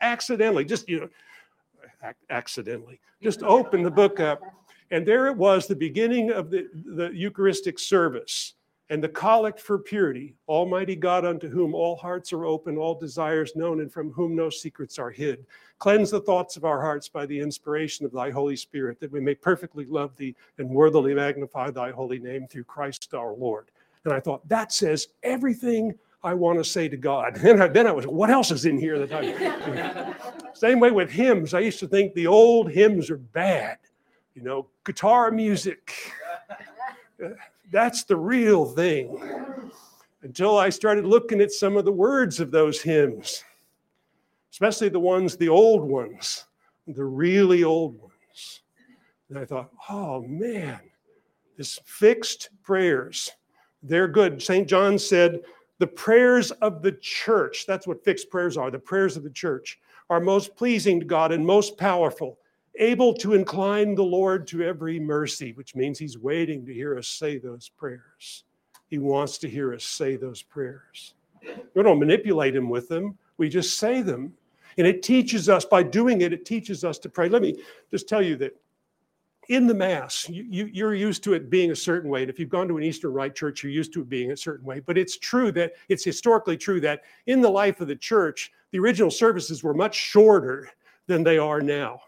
accidentally, 0.00 0.64
just, 0.64 0.88
you 0.88 1.00
know, 1.00 2.12
accidentally, 2.30 3.00
just 3.22 3.42
opened 3.42 3.86
the 3.86 3.90
book 3.90 4.20
up. 4.20 4.42
And 4.90 5.06
there 5.06 5.26
it 5.26 5.36
was, 5.36 5.66
the 5.66 5.74
beginning 5.74 6.30
of 6.30 6.50
the, 6.50 6.68
the 6.72 7.10
Eucharistic 7.12 7.78
service 7.78 8.54
and 8.88 9.02
the 9.02 9.08
collect 9.08 9.60
for 9.60 9.78
purity, 9.78 10.34
Almighty 10.48 10.94
God, 10.94 11.24
unto 11.24 11.48
whom 11.48 11.74
all 11.74 11.96
hearts 11.96 12.32
are 12.32 12.44
open, 12.44 12.76
all 12.76 12.98
desires 12.98 13.56
known, 13.56 13.80
and 13.80 13.92
from 13.92 14.12
whom 14.12 14.36
no 14.36 14.48
secrets 14.48 14.98
are 14.98 15.10
hid. 15.10 15.44
Cleanse 15.78 16.10
the 16.10 16.20
thoughts 16.20 16.56
of 16.56 16.64
our 16.64 16.80
hearts 16.80 17.08
by 17.08 17.26
the 17.26 17.38
inspiration 17.38 18.06
of 18.06 18.12
thy 18.12 18.30
Holy 18.30 18.56
Spirit, 18.56 19.00
that 19.00 19.10
we 19.10 19.20
may 19.20 19.34
perfectly 19.34 19.84
love 19.86 20.16
thee 20.16 20.34
and 20.58 20.68
worthily 20.68 21.14
magnify 21.14 21.70
thy 21.70 21.90
holy 21.90 22.18
name 22.18 22.46
through 22.46 22.64
Christ 22.64 23.12
our 23.12 23.34
Lord. 23.34 23.70
And 24.04 24.14
I 24.14 24.20
thought, 24.20 24.48
that 24.48 24.72
says 24.72 25.08
everything 25.24 25.98
I 26.22 26.34
want 26.34 26.58
to 26.58 26.64
say 26.64 26.88
to 26.88 26.96
God. 26.96 27.38
And 27.44 27.62
I, 27.62 27.68
then 27.68 27.86
I 27.86 27.92
was, 27.92 28.06
what 28.06 28.30
else 28.30 28.50
is 28.50 28.66
in 28.66 28.78
here 28.78 29.04
that 29.04 29.12
I. 29.12 30.14
Same 30.54 30.80
way 30.80 30.90
with 30.90 31.10
hymns. 31.10 31.54
I 31.54 31.60
used 31.60 31.80
to 31.80 31.88
think 31.88 32.14
the 32.14 32.26
old 32.26 32.70
hymns 32.70 33.10
are 33.10 33.18
bad, 33.18 33.78
you 34.34 34.42
know, 34.42 34.68
guitar 34.84 35.30
music. 35.30 35.92
That's 37.70 38.04
the 38.04 38.16
real 38.16 38.64
thing. 38.64 39.18
Until 40.22 40.58
I 40.58 40.70
started 40.70 41.04
looking 41.04 41.40
at 41.40 41.52
some 41.52 41.76
of 41.76 41.84
the 41.84 41.92
words 41.92 42.40
of 42.40 42.50
those 42.50 42.80
hymns 42.82 43.44
especially 44.56 44.88
the 44.88 44.98
ones, 44.98 45.36
the 45.36 45.50
old 45.50 45.82
ones, 45.82 46.46
the 46.86 47.04
really 47.04 47.62
old 47.62 48.00
ones. 48.00 48.62
And 49.28 49.38
I 49.38 49.44
thought, 49.44 49.70
oh 49.90 50.22
man, 50.22 50.80
this 51.58 51.78
fixed 51.84 52.48
prayers, 52.62 53.30
they're 53.82 54.08
good. 54.08 54.40
St. 54.40 54.66
John 54.66 54.98
said, 54.98 55.42
the 55.78 55.86
prayers 55.86 56.52
of 56.52 56.80
the 56.80 56.92
church, 56.92 57.66
that's 57.66 57.86
what 57.86 58.02
fixed 58.02 58.30
prayers 58.30 58.56
are, 58.56 58.70
the 58.70 58.78
prayers 58.78 59.18
of 59.18 59.24
the 59.24 59.30
church, 59.30 59.78
are 60.08 60.20
most 60.20 60.56
pleasing 60.56 61.00
to 61.00 61.04
God 61.04 61.32
and 61.32 61.44
most 61.44 61.76
powerful, 61.76 62.38
able 62.78 63.14
to 63.14 63.34
incline 63.34 63.94
the 63.94 64.04
Lord 64.04 64.46
to 64.48 64.62
every 64.62 64.98
mercy, 64.98 65.52
which 65.52 65.74
means 65.74 65.98
He's 65.98 66.18
waiting 66.18 66.64
to 66.66 66.74
hear 66.74 66.98
us 66.98 67.08
say 67.08 67.38
those 67.38 67.68
prayers. 67.68 68.44
He 68.88 68.98
wants 68.98 69.38
to 69.38 69.48
hear 69.48 69.74
us 69.74 69.84
say 69.84 70.16
those 70.16 70.42
prayers. 70.42 71.14
We 71.74 71.82
don't 71.82 71.98
manipulate 71.98 72.54
Him 72.54 72.68
with 72.68 72.88
them, 72.88 73.18
we 73.38 73.48
just 73.48 73.78
say 73.78 74.02
them 74.02 74.32
and 74.78 74.86
it 74.86 75.02
teaches 75.02 75.48
us, 75.48 75.64
by 75.64 75.82
doing 75.82 76.20
it, 76.20 76.32
it 76.32 76.44
teaches 76.44 76.84
us 76.84 76.98
to 77.00 77.08
pray. 77.08 77.28
Let 77.28 77.42
me 77.42 77.62
just 77.90 78.08
tell 78.08 78.22
you 78.22 78.36
that 78.36 78.54
in 79.48 79.66
the 79.66 79.74
Mass, 79.74 80.28
you, 80.28 80.66
you, 80.66 80.86
are 80.86 80.94
used 80.94 81.22
to 81.24 81.32
it 81.34 81.48
being 81.48 81.70
a 81.70 81.76
certain 81.76 82.10
way. 82.10 82.22
And 82.22 82.30
if 82.30 82.38
you've 82.38 82.50
gone 82.50 82.66
to 82.68 82.76
an 82.76 82.82
Eastern 82.82 83.12
Rite 83.12 83.34
church, 83.34 83.62
you're 83.62 83.72
used 83.72 83.92
to 83.94 84.00
it 84.00 84.08
being 84.08 84.32
a 84.32 84.36
certain 84.36 84.66
way. 84.66 84.80
But 84.80 84.98
it's 84.98 85.16
true 85.18 85.52
that 85.52 85.74
it's 85.88 86.04
historically 86.04 86.56
true 86.56 86.80
that 86.80 87.02
in 87.26 87.40
the 87.40 87.48
life 87.48 87.80
of 87.80 87.88
the 87.88 87.96
church, 87.96 88.52
the 88.72 88.78
original 88.80 89.10
services 89.10 89.62
were 89.62 89.72
much 89.72 89.94
shorter 89.94 90.68
than 91.06 91.22
they 91.22 91.38
are 91.38 91.60
now. 91.60 92.00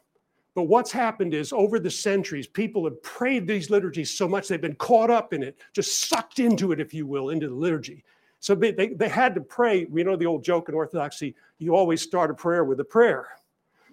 But 0.59 0.65
what's 0.65 0.91
happened 0.91 1.35
is 1.35 1.53
over 1.53 1.79
the 1.79 1.89
centuries, 1.89 2.49
people 2.49 2.83
have 2.83 3.01
prayed 3.05 3.47
these 3.47 3.71
liturgies 3.71 4.11
so 4.11 4.27
much 4.27 4.49
they've 4.49 4.61
been 4.61 4.75
caught 4.75 5.09
up 5.09 5.33
in 5.33 5.45
it, 5.45 5.57
just 5.73 6.09
sucked 6.09 6.41
into 6.41 6.73
it, 6.73 6.81
if 6.81 6.93
you 6.93 7.07
will, 7.07 7.31
into 7.31 7.47
the 7.47 7.55
liturgy. 7.55 8.03
So 8.41 8.57
they, 8.57 8.73
they 8.73 9.09
had 9.09 9.37
to 9.37 9.41
pray. 9.41 9.85
We 9.85 10.03
know 10.03 10.17
the 10.17 10.27
old 10.27 10.43
joke 10.43 10.69
in 10.69 10.75
Orthodoxy 10.75 11.37
you 11.59 11.77
always 11.77 12.03
start 12.03 12.29
a 12.33 12.35
prayer 12.35 12.65
with 12.65 12.81
a 12.81 12.85
prayer. 12.85 13.29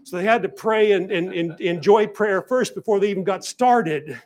So 0.02 0.18
they 0.18 0.24
had 0.24 0.42
to 0.42 0.50
pray 0.50 0.94
and, 0.94 1.12
and, 1.12 1.32
and 1.36 1.62
enjoy 1.62 2.08
prayer 2.08 2.42
first 2.42 2.74
before 2.74 3.00
they 3.00 3.12
even 3.12 3.24
got 3.24 3.46
started. 3.46 4.20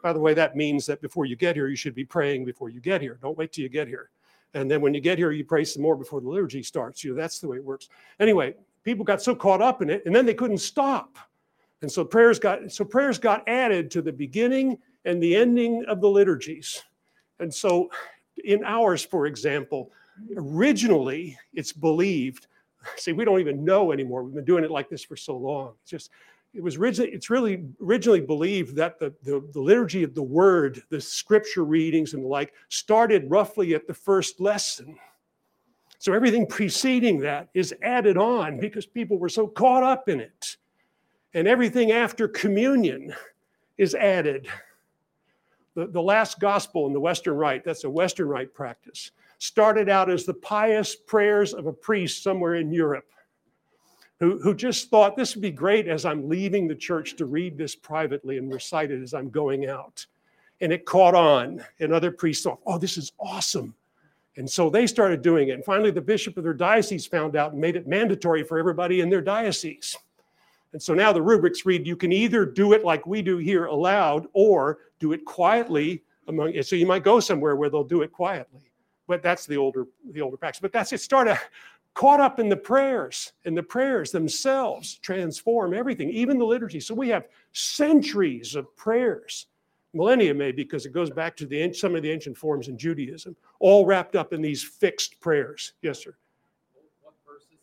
By 0.00 0.12
the 0.12 0.20
way, 0.20 0.32
that 0.34 0.54
means 0.54 0.86
that 0.86 1.00
before 1.00 1.24
you 1.24 1.34
get 1.34 1.56
here, 1.56 1.66
you 1.66 1.74
should 1.74 1.96
be 1.96 2.04
praying 2.04 2.44
before 2.44 2.68
you 2.68 2.78
get 2.78 3.00
here. 3.00 3.18
Don't 3.20 3.36
wait 3.36 3.50
till 3.50 3.64
you 3.64 3.68
get 3.68 3.88
here. 3.88 4.10
And 4.54 4.70
then 4.70 4.80
when 4.80 4.94
you 4.94 5.00
get 5.00 5.18
here, 5.18 5.32
you 5.32 5.44
pray 5.44 5.64
some 5.64 5.82
more 5.82 5.96
before 5.96 6.20
the 6.20 6.28
liturgy 6.28 6.62
starts. 6.62 7.02
You 7.02 7.16
know, 7.16 7.20
that's 7.20 7.40
the 7.40 7.48
way 7.48 7.56
it 7.56 7.64
works. 7.64 7.88
Anyway, 8.20 8.54
people 8.84 9.04
got 9.04 9.20
so 9.20 9.34
caught 9.34 9.60
up 9.60 9.82
in 9.82 9.90
it, 9.90 10.04
and 10.06 10.14
then 10.14 10.24
they 10.24 10.34
couldn't 10.34 10.58
stop. 10.58 11.18
And 11.82 11.90
so 11.90 12.04
prayers 12.04 12.38
got 12.38 12.70
so 12.70 12.84
prayers 12.84 13.18
got 13.18 13.48
added 13.48 13.90
to 13.92 14.02
the 14.02 14.12
beginning 14.12 14.78
and 15.04 15.22
the 15.22 15.34
ending 15.34 15.84
of 15.86 16.00
the 16.00 16.08
liturgies. 16.08 16.82
And 17.38 17.52
so 17.52 17.90
in 18.44 18.62
ours, 18.64 19.02
for 19.02 19.26
example, 19.26 19.90
originally 20.36 21.38
it's 21.54 21.72
believed 21.72 22.46
see, 22.96 23.12
we 23.12 23.24
don't 23.24 23.40
even 23.40 23.64
know 23.64 23.92
anymore. 23.92 24.22
We've 24.22 24.34
been 24.34 24.44
doing 24.44 24.64
it 24.64 24.70
like 24.70 24.88
this 24.88 25.04
for 25.04 25.16
so 25.16 25.36
long. 25.36 25.74
It's 25.82 25.90
just, 25.90 26.10
it 26.54 26.62
was 26.62 26.76
originally, 26.76 27.12
it's 27.12 27.30
really 27.30 27.64
originally 27.82 28.20
believed 28.20 28.74
that 28.76 28.98
the, 28.98 29.14
the, 29.22 29.46
the 29.52 29.60
liturgy 29.60 30.02
of 30.02 30.14
the 30.14 30.22
word, 30.22 30.82
the 30.88 31.00
scripture 31.00 31.64
readings 31.64 32.14
and 32.14 32.24
the 32.24 32.28
like, 32.28 32.52
started 32.68 33.30
roughly 33.30 33.74
at 33.74 33.86
the 33.86 33.94
first 33.94 34.40
lesson. 34.40 34.96
So 35.98 36.12
everything 36.12 36.46
preceding 36.46 37.20
that 37.20 37.50
is 37.52 37.74
added 37.82 38.16
on 38.16 38.58
because 38.58 38.86
people 38.86 39.18
were 39.18 39.28
so 39.28 39.46
caught 39.46 39.82
up 39.82 40.08
in 40.08 40.20
it. 40.20 40.56
And 41.34 41.46
everything 41.46 41.92
after 41.92 42.26
communion 42.28 43.14
is 43.78 43.94
added. 43.94 44.48
The, 45.74 45.86
the 45.86 46.02
last 46.02 46.40
gospel 46.40 46.86
in 46.86 46.92
the 46.92 47.00
Western 47.00 47.36
Rite, 47.36 47.64
that's 47.64 47.84
a 47.84 47.90
Western 47.90 48.28
Rite 48.28 48.52
practice, 48.52 49.12
started 49.38 49.88
out 49.88 50.10
as 50.10 50.24
the 50.24 50.34
pious 50.34 50.96
prayers 50.96 51.54
of 51.54 51.66
a 51.66 51.72
priest 51.72 52.22
somewhere 52.22 52.56
in 52.56 52.72
Europe 52.72 53.10
who, 54.20 54.38
who 54.38 54.54
just 54.54 54.90
thought 54.90 55.16
this 55.16 55.34
would 55.34 55.42
be 55.42 55.50
great 55.50 55.88
as 55.88 56.04
I'm 56.04 56.28
leaving 56.28 56.68
the 56.68 56.74
church 56.74 57.16
to 57.16 57.24
read 57.24 57.56
this 57.56 57.74
privately 57.74 58.36
and 58.36 58.52
recite 58.52 58.90
it 58.90 59.02
as 59.02 59.14
I'm 59.14 59.30
going 59.30 59.66
out. 59.66 60.04
And 60.60 60.72
it 60.72 60.84
caught 60.84 61.14
on, 61.14 61.64
and 61.80 61.92
other 61.92 62.10
priests 62.10 62.44
thought, 62.44 62.60
oh, 62.66 62.76
this 62.76 62.98
is 62.98 63.12
awesome. 63.18 63.74
And 64.36 64.48
so 64.48 64.68
they 64.68 64.86
started 64.86 65.22
doing 65.22 65.48
it. 65.48 65.52
And 65.52 65.64
finally, 65.64 65.90
the 65.90 66.02
bishop 66.02 66.36
of 66.36 66.44
their 66.44 66.52
diocese 66.52 67.06
found 67.06 67.34
out 67.34 67.52
and 67.52 67.60
made 67.60 67.76
it 67.76 67.88
mandatory 67.88 68.44
for 68.44 68.58
everybody 68.58 69.00
in 69.00 69.08
their 69.08 69.22
diocese. 69.22 69.96
And 70.72 70.82
so 70.82 70.94
now 70.94 71.12
the 71.12 71.22
rubrics 71.22 71.66
read 71.66 71.86
you 71.86 71.96
can 71.96 72.12
either 72.12 72.44
do 72.46 72.72
it 72.72 72.84
like 72.84 73.06
we 73.06 73.22
do 73.22 73.38
here 73.38 73.66
aloud 73.66 74.26
or 74.32 74.78
do 74.98 75.12
it 75.12 75.24
quietly 75.24 76.04
among 76.28 76.62
so 76.62 76.76
you 76.76 76.86
might 76.86 77.02
go 77.02 77.18
somewhere 77.18 77.56
where 77.56 77.70
they'll 77.70 77.84
do 77.84 78.02
it 78.02 78.12
quietly. 78.12 78.70
But 79.08 79.22
that's 79.22 79.46
the 79.46 79.56
older 79.56 79.86
the 80.12 80.20
older 80.20 80.36
practice. 80.36 80.60
But 80.60 80.72
that's 80.72 80.92
it 80.92 81.00
started 81.00 81.38
caught 81.94 82.20
up 82.20 82.38
in 82.38 82.48
the 82.48 82.56
prayers, 82.56 83.32
and 83.44 83.56
the 83.56 83.62
prayers 83.62 84.10
themselves 84.10 84.98
transform 84.98 85.74
everything, 85.74 86.08
even 86.10 86.38
the 86.38 86.44
liturgy. 86.44 86.80
So 86.80 86.94
we 86.94 87.08
have 87.08 87.26
centuries 87.52 88.54
of 88.54 88.74
prayers, 88.76 89.46
millennia 89.92 90.32
maybe, 90.32 90.62
because 90.62 90.86
it 90.86 90.92
goes 90.92 91.10
back 91.10 91.36
to 91.38 91.46
the 91.46 91.72
some 91.72 91.96
of 91.96 92.02
the 92.02 92.10
ancient 92.10 92.36
forms 92.36 92.68
in 92.68 92.78
Judaism, 92.78 93.36
all 93.58 93.86
wrapped 93.86 94.16
up 94.16 94.32
in 94.32 94.40
these 94.40 94.62
fixed 94.62 95.20
prayers. 95.20 95.72
Yes, 95.82 96.02
sir. 96.02 96.14
What 97.02 97.14
verse 97.26 97.46
is 97.52 97.58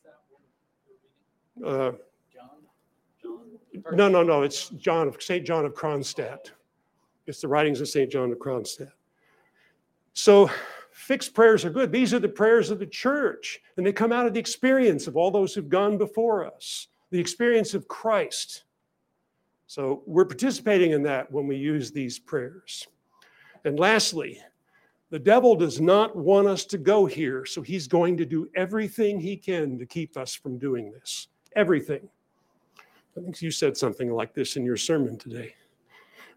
that? 1.64 1.68
Uh, 1.68 1.92
no, 3.92 4.08
no, 4.08 4.24
no. 4.24 4.44
It's 4.44 4.70
John 4.70 5.08
of 5.08 5.22
St. 5.22 5.46
John 5.46 5.66
of 5.66 5.74
Kronstadt. 5.74 6.52
It's 7.26 7.42
the 7.42 7.48
writings 7.48 7.82
of 7.82 7.88
St. 7.88 8.12
John 8.12 8.32
of 8.32 8.40
Kronstadt. 8.40 8.92
So 10.14 10.50
fixed 10.92 11.34
prayers 11.34 11.64
are 11.64 11.70
good. 11.70 11.92
These 11.92 12.14
are 12.14 12.20
the 12.20 12.30
prayers 12.30 12.72
of 12.72 12.80
the 12.80 12.88
church, 12.88 13.62
and 13.78 13.86
they 13.86 13.94
come 13.94 14.12
out 14.12 14.26
of 14.26 14.34
the 14.34 14.40
experience 14.40 15.08
of 15.08 15.16
all 15.16 15.30
those 15.30 15.54
who've 15.54 15.70
gone 15.70 15.98
before 15.98 16.46
us, 16.46 16.88
the 17.12 17.20
experience 17.20 17.74
of 17.74 17.88
Christ. 17.88 18.64
So 19.68 20.02
we're 20.06 20.26
participating 20.26 20.92
in 20.92 21.04
that 21.04 21.32
when 21.32 21.46
we 21.46 21.58
use 21.58 21.92
these 21.92 22.18
prayers. 22.18 22.88
And 23.66 23.78
lastly, 23.78 24.42
the 25.10 25.20
devil 25.20 25.56
does 25.56 25.80
not 25.80 26.16
want 26.16 26.48
us 26.48 26.66
to 26.66 26.78
go 26.78 27.06
here, 27.06 27.46
so 27.46 27.62
he's 27.62 27.88
going 27.88 28.18
to 28.18 28.26
do 28.26 28.50
everything 28.56 29.20
he 29.20 29.38
can 29.38 29.78
to 29.78 29.86
keep 29.86 30.18
us 30.18 30.34
from 30.34 30.58
doing 30.58 30.92
this. 30.92 31.28
Everything. 31.56 32.10
I 33.18 33.22
think 33.22 33.42
you 33.42 33.52
said 33.52 33.76
something 33.76 34.12
like 34.12 34.34
this 34.34 34.58
in 34.58 34.66
your 34.66 34.78
sermon 34.78 35.18
today. 35.18 35.56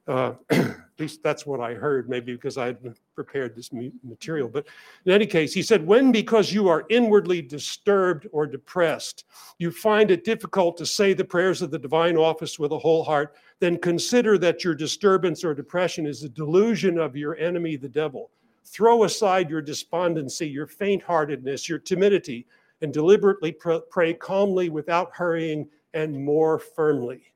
Uh, 0.08 0.32
at 0.50 0.78
least 0.98 1.22
that's 1.22 1.44
what 1.44 1.60
I 1.60 1.74
heard, 1.74 2.08
maybe 2.08 2.32
because 2.32 2.56
I 2.56 2.66
had 2.66 2.94
prepared 3.14 3.54
this 3.54 3.70
material. 3.72 4.48
But 4.48 4.66
in 5.04 5.12
any 5.12 5.26
case, 5.26 5.52
he 5.52 5.62
said, 5.62 5.86
When 5.86 6.10
because 6.10 6.52
you 6.52 6.68
are 6.68 6.86
inwardly 6.88 7.42
disturbed 7.42 8.26
or 8.32 8.46
depressed, 8.46 9.24
you 9.58 9.70
find 9.70 10.10
it 10.10 10.24
difficult 10.24 10.78
to 10.78 10.86
say 10.86 11.12
the 11.12 11.24
prayers 11.24 11.60
of 11.60 11.70
the 11.70 11.78
divine 11.78 12.16
office 12.16 12.58
with 12.58 12.72
a 12.72 12.78
whole 12.78 13.04
heart, 13.04 13.36
then 13.58 13.76
consider 13.76 14.38
that 14.38 14.64
your 14.64 14.74
disturbance 14.74 15.44
or 15.44 15.54
depression 15.54 16.06
is 16.06 16.24
a 16.24 16.30
delusion 16.30 16.98
of 16.98 17.14
your 17.14 17.36
enemy, 17.36 17.76
the 17.76 17.88
devil. 17.88 18.30
Throw 18.64 19.04
aside 19.04 19.50
your 19.50 19.62
despondency, 19.62 20.48
your 20.48 20.66
faint 20.66 21.02
heartedness, 21.02 21.68
your 21.68 21.78
timidity, 21.78 22.46
and 22.80 22.92
deliberately 22.92 23.52
pray 23.90 24.14
calmly 24.14 24.70
without 24.70 25.10
hurrying 25.12 25.68
and 25.94 26.24
more 26.24 26.58
firmly. 26.58 27.32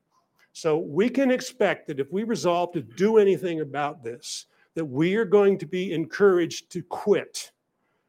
So 0.53 0.77
we 0.77 1.09
can 1.09 1.31
expect 1.31 1.87
that 1.87 1.99
if 1.99 2.11
we 2.11 2.23
resolve 2.23 2.71
to 2.73 2.81
do 2.81 3.17
anything 3.17 3.61
about 3.61 4.03
this, 4.03 4.45
that 4.73 4.85
we 4.85 5.15
are 5.15 5.25
going 5.25 5.57
to 5.57 5.65
be 5.65 5.93
encouraged 5.93 6.71
to 6.71 6.81
quit, 6.83 7.51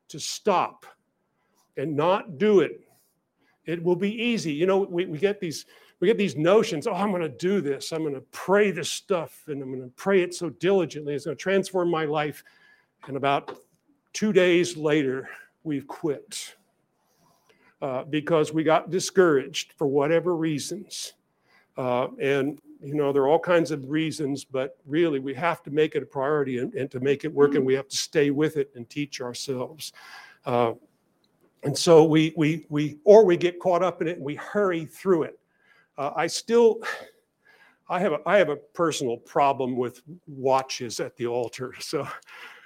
to 0.08 0.20
stop, 0.20 0.86
and 1.76 1.96
not 1.96 2.38
do 2.38 2.60
it. 2.60 2.80
It 3.64 3.82
will 3.82 3.96
be 3.96 4.12
easy. 4.22 4.52
You 4.52 4.66
know, 4.66 4.78
we, 4.78 5.06
we 5.06 5.18
get 5.18 5.40
these 5.40 5.66
we 5.98 6.06
get 6.06 6.18
these 6.18 6.36
notions, 6.36 6.86
oh, 6.86 6.92
I'm 6.92 7.10
going 7.10 7.22
to 7.22 7.28
do 7.28 7.62
this. 7.62 7.90
I'm 7.90 8.02
going 8.02 8.14
to 8.14 8.20
pray 8.30 8.70
this 8.70 8.90
stuff, 8.90 9.44
and 9.46 9.62
I'm 9.62 9.70
going 9.70 9.82
to 9.82 9.96
pray 9.96 10.22
it 10.22 10.34
so 10.34 10.50
diligently. 10.50 11.14
It's 11.14 11.24
going 11.24 11.36
to 11.36 11.42
transform 11.42 11.90
my 11.90 12.04
life. 12.04 12.44
And 13.06 13.16
about 13.16 13.58
two 14.12 14.32
days 14.32 14.76
later, 14.76 15.28
we've 15.64 15.86
quit 15.86 16.54
uh, 17.82 18.04
because 18.04 18.52
we 18.52 18.62
got 18.62 18.90
discouraged 18.90 19.72
for 19.76 19.86
whatever 19.86 20.36
reasons. 20.36 21.14
Uh, 21.76 22.08
and, 22.20 22.58
you 22.82 22.94
know, 22.94 23.12
there 23.12 23.22
are 23.22 23.28
all 23.28 23.38
kinds 23.38 23.70
of 23.70 23.88
reasons, 23.90 24.44
but 24.44 24.78
really 24.86 25.18
we 25.18 25.34
have 25.34 25.62
to 25.62 25.70
make 25.70 25.94
it 25.94 26.02
a 26.02 26.06
priority 26.06 26.58
and, 26.58 26.74
and 26.74 26.90
to 26.90 27.00
make 27.00 27.24
it 27.24 27.32
work, 27.32 27.54
and 27.54 27.66
we 27.66 27.74
have 27.74 27.88
to 27.88 27.96
stay 27.96 28.30
with 28.30 28.56
it 28.56 28.70
and 28.74 28.88
teach 28.88 29.20
ourselves. 29.20 29.92
Uh, 30.46 30.72
and 31.64 31.76
so 31.76 32.04
we, 32.04 32.32
we, 32.36 32.64
we, 32.68 32.98
or 33.04 33.24
we 33.24 33.36
get 33.36 33.58
caught 33.58 33.82
up 33.82 34.00
in 34.00 34.08
it 34.08 34.16
and 34.16 34.24
we 34.24 34.36
hurry 34.36 34.86
through 34.86 35.24
it. 35.24 35.38
Uh, 35.98 36.12
I 36.14 36.26
still, 36.28 36.80
I 37.88 37.98
have, 38.00 38.12
a, 38.12 38.20
I 38.24 38.38
have 38.38 38.48
a 38.48 38.56
personal 38.56 39.16
problem 39.16 39.76
with 39.76 40.02
watches 40.26 41.00
at 41.00 41.16
the 41.16 41.26
altar. 41.26 41.74
So 41.80 42.06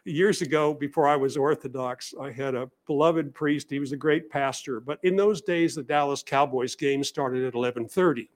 years 0.05 0.43
ago, 0.43 0.75
before 0.75 1.07
I 1.07 1.17
was 1.17 1.37
Orthodox, 1.37 2.15
I 2.21 2.31
had 2.31 2.55
a 2.55 2.71
beloved 2.87 3.35
priest. 3.35 3.71
He 3.71 3.79
was 3.79 3.93
a 3.93 3.97
great 3.97 4.31
pastor, 4.31 4.81
but 4.81 4.99
in 5.03 5.17
those 5.17 5.43
days, 5.43 5.75
the 5.75 5.83
Dallas 5.83 6.23
Cowboys 6.23 6.75
game 6.75 7.05
started 7.05 7.41
at 7.41 7.55
1130. 7.55 8.29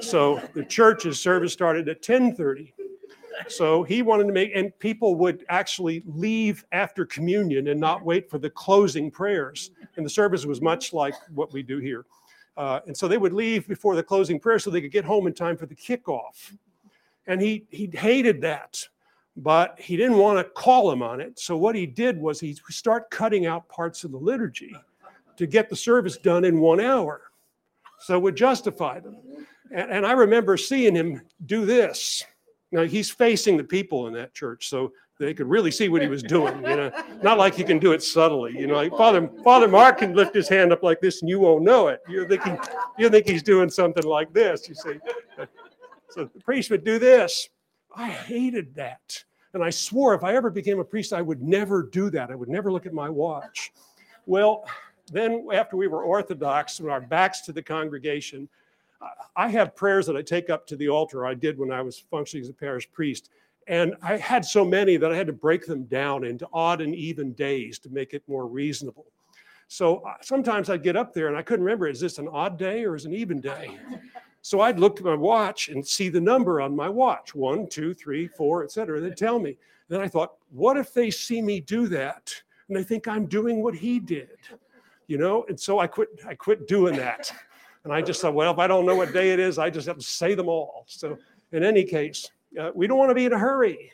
So 0.00 0.40
the 0.54 0.64
church's 0.64 1.20
service 1.20 1.52
started 1.52 1.88
at 1.88 2.02
10:30. 2.02 2.72
So 3.48 3.82
he 3.82 4.02
wanted 4.02 4.24
to 4.24 4.32
make, 4.32 4.52
and 4.54 4.76
people 4.78 5.14
would 5.16 5.44
actually 5.48 6.02
leave 6.06 6.64
after 6.72 7.04
communion 7.04 7.68
and 7.68 7.78
not 7.78 8.04
wait 8.04 8.30
for 8.30 8.38
the 8.38 8.48
closing 8.48 9.10
prayers. 9.10 9.70
And 9.96 10.06
the 10.06 10.10
service 10.10 10.46
was 10.46 10.62
much 10.62 10.92
like 10.92 11.14
what 11.34 11.52
we 11.52 11.62
do 11.62 11.78
here. 11.78 12.06
Uh, 12.56 12.80
and 12.86 12.96
so 12.96 13.06
they 13.06 13.18
would 13.18 13.34
leave 13.34 13.68
before 13.68 13.94
the 13.94 14.02
closing 14.02 14.40
prayer 14.40 14.58
so 14.58 14.70
they 14.70 14.80
could 14.80 14.92
get 14.92 15.04
home 15.04 15.26
in 15.26 15.34
time 15.34 15.56
for 15.56 15.66
the 15.66 15.74
kickoff. 15.74 16.56
And 17.26 17.40
he 17.40 17.66
he 17.70 17.90
hated 17.92 18.40
that, 18.42 18.82
but 19.36 19.78
he 19.78 19.96
didn't 19.96 20.16
want 20.16 20.38
to 20.38 20.44
call 20.44 20.90
him 20.90 21.02
on 21.02 21.20
it. 21.20 21.38
So 21.38 21.56
what 21.56 21.74
he 21.74 21.86
did 21.86 22.18
was 22.18 22.40
he 22.40 22.54
start 22.70 23.10
cutting 23.10 23.46
out 23.46 23.68
parts 23.68 24.04
of 24.04 24.10
the 24.10 24.18
liturgy 24.18 24.74
to 25.36 25.46
get 25.46 25.68
the 25.68 25.76
service 25.76 26.16
done 26.16 26.44
in 26.44 26.60
one 26.60 26.80
hour. 26.80 27.22
So 28.00 28.16
it 28.16 28.22
would 28.22 28.36
justify 28.36 29.00
them. 29.00 29.18
And, 29.70 29.90
and 29.90 30.06
I 30.06 30.12
remember 30.12 30.56
seeing 30.56 30.94
him 30.94 31.20
do 31.44 31.66
this. 31.66 32.24
Now 32.72 32.84
he's 32.84 33.10
facing 33.10 33.56
the 33.56 33.64
people 33.64 34.06
in 34.06 34.14
that 34.14 34.34
church, 34.34 34.68
so 34.68 34.92
they 35.18 35.32
could 35.32 35.46
really 35.46 35.70
see 35.70 35.88
what 35.88 36.02
he 36.02 36.08
was 36.08 36.22
doing. 36.22 36.56
You 36.56 36.76
know, 36.76 36.90
not 37.22 37.38
like 37.38 37.54
he 37.54 37.62
can 37.62 37.78
do 37.78 37.92
it 37.92 38.02
subtly. 38.02 38.58
You 38.58 38.66
know, 38.66 38.74
like 38.74 38.90
Father 38.90 39.30
Father 39.44 39.68
Mark 39.68 39.98
can 39.98 40.14
lift 40.14 40.34
his 40.34 40.48
hand 40.48 40.72
up 40.72 40.82
like 40.82 41.00
this, 41.00 41.22
and 41.22 41.28
you 41.28 41.38
won't 41.38 41.62
know 41.62 41.88
it. 41.88 42.00
You 42.08 42.26
think 42.26 42.42
you 42.98 43.08
think 43.08 43.26
he's 43.26 43.42
doing 43.42 43.70
something 43.70 44.04
like 44.04 44.32
this. 44.32 44.68
You 44.68 44.74
see, 44.74 44.98
so 46.10 46.24
the 46.24 46.40
priest 46.40 46.70
would 46.70 46.84
do 46.84 46.98
this. 46.98 47.48
I 47.96 48.10
hated 48.10 48.74
that, 48.74 49.24
and 49.54 49.64
I 49.64 49.70
swore 49.70 50.14
if 50.14 50.22
I 50.22 50.36
ever 50.36 50.50
became 50.50 50.78
a 50.78 50.84
priest, 50.84 51.12
I 51.12 51.22
would 51.22 51.42
never 51.42 51.82
do 51.82 52.10
that. 52.10 52.30
I 52.30 52.34
would 52.34 52.48
never 52.48 52.70
look 52.70 52.86
at 52.86 52.92
my 52.92 53.08
watch. 53.08 53.72
Well, 54.26 54.68
then 55.10 55.46
after 55.52 55.76
we 55.76 55.86
were 55.86 56.02
Orthodox, 56.02 56.78
with 56.78 56.90
our 56.90 57.00
backs 57.00 57.40
to 57.42 57.52
the 57.52 57.62
congregation, 57.62 58.48
I 59.34 59.48
have 59.48 59.76
prayers 59.76 60.06
that 60.06 60.16
I 60.16 60.22
take 60.22 60.50
up 60.50 60.66
to 60.68 60.76
the 60.76 60.88
altar. 60.88 61.26
I 61.26 61.34
did 61.34 61.58
when 61.58 61.70
I 61.70 61.82
was 61.82 61.98
functioning 62.10 62.42
as 62.44 62.50
a 62.50 62.54
parish 62.54 62.90
priest. 62.92 63.30
And 63.68 63.94
I 64.02 64.16
had 64.16 64.44
so 64.44 64.64
many 64.64 64.96
that 64.96 65.12
I 65.12 65.16
had 65.16 65.26
to 65.26 65.32
break 65.32 65.66
them 65.66 65.84
down 65.84 66.24
into 66.24 66.48
odd 66.52 66.80
and 66.80 66.94
even 66.94 67.32
days 67.32 67.78
to 67.80 67.90
make 67.90 68.14
it 68.14 68.22
more 68.28 68.46
reasonable. 68.46 69.06
So 69.68 69.98
uh, 69.98 70.14
sometimes 70.22 70.70
I'd 70.70 70.84
get 70.84 70.96
up 70.96 71.12
there 71.12 71.26
and 71.26 71.36
I 71.36 71.42
couldn't 71.42 71.64
remember 71.64 71.88
is 71.88 72.00
this 72.00 72.18
an 72.18 72.28
odd 72.28 72.56
day 72.56 72.84
or 72.84 72.94
is 72.94 73.04
it 73.04 73.08
an 73.08 73.14
even 73.14 73.40
day? 73.40 73.76
So 74.46 74.60
I'd 74.60 74.78
look 74.78 75.00
at 75.00 75.04
my 75.04 75.16
watch 75.16 75.70
and 75.70 75.84
see 75.84 76.08
the 76.08 76.20
number 76.20 76.60
on 76.60 76.76
my 76.76 76.88
watch 76.88 77.34
one, 77.34 77.68
two, 77.68 77.92
three, 77.92 78.28
four, 78.28 78.62
et 78.62 78.70
cetera. 78.70 79.00
They'd 79.00 79.16
tell 79.16 79.40
me. 79.40 79.58
Then 79.88 80.00
I 80.00 80.06
thought, 80.06 80.34
what 80.50 80.76
if 80.76 80.94
they 80.94 81.10
see 81.10 81.42
me 81.42 81.58
do 81.58 81.88
that 81.88 82.32
and 82.68 82.76
they 82.76 82.84
think 82.84 83.08
I'm 83.08 83.26
doing 83.26 83.60
what 83.60 83.74
he 83.74 83.98
did? 83.98 84.38
You 85.08 85.18
know, 85.18 85.44
and 85.48 85.58
so 85.58 85.80
I 85.80 85.88
quit, 85.88 86.10
I 86.24 86.36
quit 86.36 86.68
doing 86.68 86.94
that. 86.94 87.32
And 87.82 87.92
I 87.92 88.00
just 88.00 88.20
thought, 88.20 88.34
well, 88.34 88.52
if 88.52 88.60
I 88.60 88.68
don't 88.68 88.86
know 88.86 88.94
what 88.94 89.12
day 89.12 89.32
it 89.32 89.40
is, 89.40 89.58
I 89.58 89.68
just 89.68 89.88
have 89.88 89.98
to 89.98 90.04
say 90.04 90.36
them 90.36 90.48
all. 90.48 90.84
So, 90.86 91.18
in 91.50 91.64
any 91.64 91.82
case, 91.82 92.30
uh, 92.56 92.70
we 92.72 92.86
don't 92.86 92.98
want 92.98 93.10
to 93.10 93.16
be 93.16 93.24
in 93.24 93.32
a 93.32 93.38
hurry. 93.38 93.90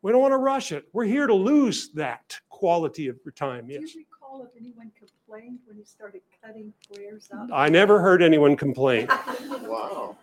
We 0.00 0.12
don't 0.12 0.22
want 0.22 0.32
to 0.32 0.38
rush 0.38 0.72
it. 0.72 0.88
We're 0.94 1.04
here 1.04 1.26
to 1.26 1.34
lose 1.34 1.90
that 1.90 2.40
quality 2.48 3.08
of 3.08 3.18
time. 3.34 3.68
Yes. 3.68 3.94
You 4.38 4.44
recall 4.44 4.52
if 4.54 4.60
anyone 4.60 4.90
complained 4.98 5.58
when 5.66 5.78
you 5.78 5.84
started 5.84 6.22
cutting 6.42 6.72
prayers 6.92 7.28
out? 7.34 7.50
I 7.52 7.68
never 7.68 8.00
heard 8.00 8.22
anyone 8.22 8.56
complain. 8.56 9.08
Wow. 9.62 10.16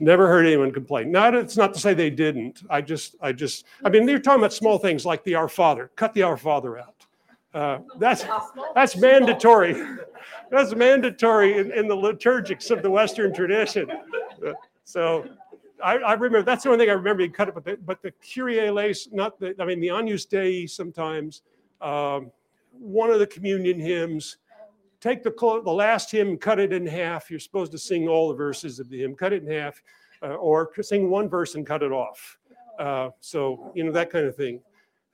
Never 0.00 0.26
heard 0.26 0.46
anyone 0.46 0.72
complain. 0.72 1.12
Not 1.12 1.34
it's 1.34 1.56
not 1.56 1.74
to 1.74 1.80
say 1.80 1.92
they 1.92 2.10
didn't. 2.10 2.62
I 2.70 2.80
just 2.80 3.14
I 3.20 3.32
just 3.32 3.66
I 3.84 3.88
mean 3.88 4.06
they're 4.06 4.18
talking 4.18 4.40
about 4.40 4.52
small 4.52 4.78
things 4.78 5.04
like 5.04 5.22
the 5.24 5.34
Our 5.34 5.48
Father. 5.48 5.90
Cut 5.96 6.14
the 6.14 6.22
Our 6.22 6.36
Father 6.36 6.78
out. 6.78 7.06
Uh, 7.52 7.78
that's 7.98 8.24
that's 8.74 8.96
mandatory. 8.96 9.74
That's 10.50 10.74
mandatory 10.74 11.58
in, 11.58 11.72
in 11.72 11.88
the 11.88 11.96
liturgics 11.96 12.70
of 12.70 12.82
the 12.82 12.90
Western 12.90 13.34
tradition. 13.34 13.90
So 14.84 15.26
I, 15.82 15.96
I 15.96 16.12
remember 16.14 16.42
that's 16.42 16.64
the 16.64 16.70
only 16.70 16.84
thing 16.84 16.90
I 16.90 16.94
remember. 16.94 17.22
You 17.22 17.30
cut 17.30 17.48
it, 17.48 17.54
but 17.54 17.64
the, 17.64 17.76
but 17.84 18.02
the 18.02 18.12
Kyrie 18.12 18.60
eleison, 18.60 19.14
not 19.14 19.38
the. 19.38 19.54
I 19.60 19.64
mean 19.64 19.80
the 19.80 19.90
Agnus 19.90 20.24
Dei 20.24 20.66
sometimes. 20.66 21.42
Um, 21.80 22.30
one 22.82 23.10
of 23.10 23.18
the 23.18 23.26
communion 23.26 23.78
hymns. 23.78 24.38
Take 25.00 25.22
the 25.22 25.30
clo- 25.30 25.62
the 25.62 25.70
last 25.70 26.10
hymn, 26.10 26.36
cut 26.36 26.60
it 26.60 26.72
in 26.72 26.86
half. 26.86 27.30
You're 27.30 27.40
supposed 27.40 27.72
to 27.72 27.78
sing 27.78 28.08
all 28.08 28.28
the 28.28 28.34
verses 28.34 28.78
of 28.78 28.88
the 28.88 29.00
hymn. 29.00 29.14
Cut 29.14 29.32
it 29.32 29.42
in 29.42 29.50
half, 29.50 29.82
uh, 30.22 30.34
or 30.34 30.70
sing 30.80 31.10
one 31.10 31.28
verse 31.28 31.54
and 31.54 31.66
cut 31.66 31.82
it 31.82 31.92
off. 31.92 32.38
Uh, 32.78 33.10
so 33.20 33.72
you 33.74 33.84
know 33.84 33.92
that 33.92 34.10
kind 34.10 34.26
of 34.26 34.36
thing. 34.36 34.60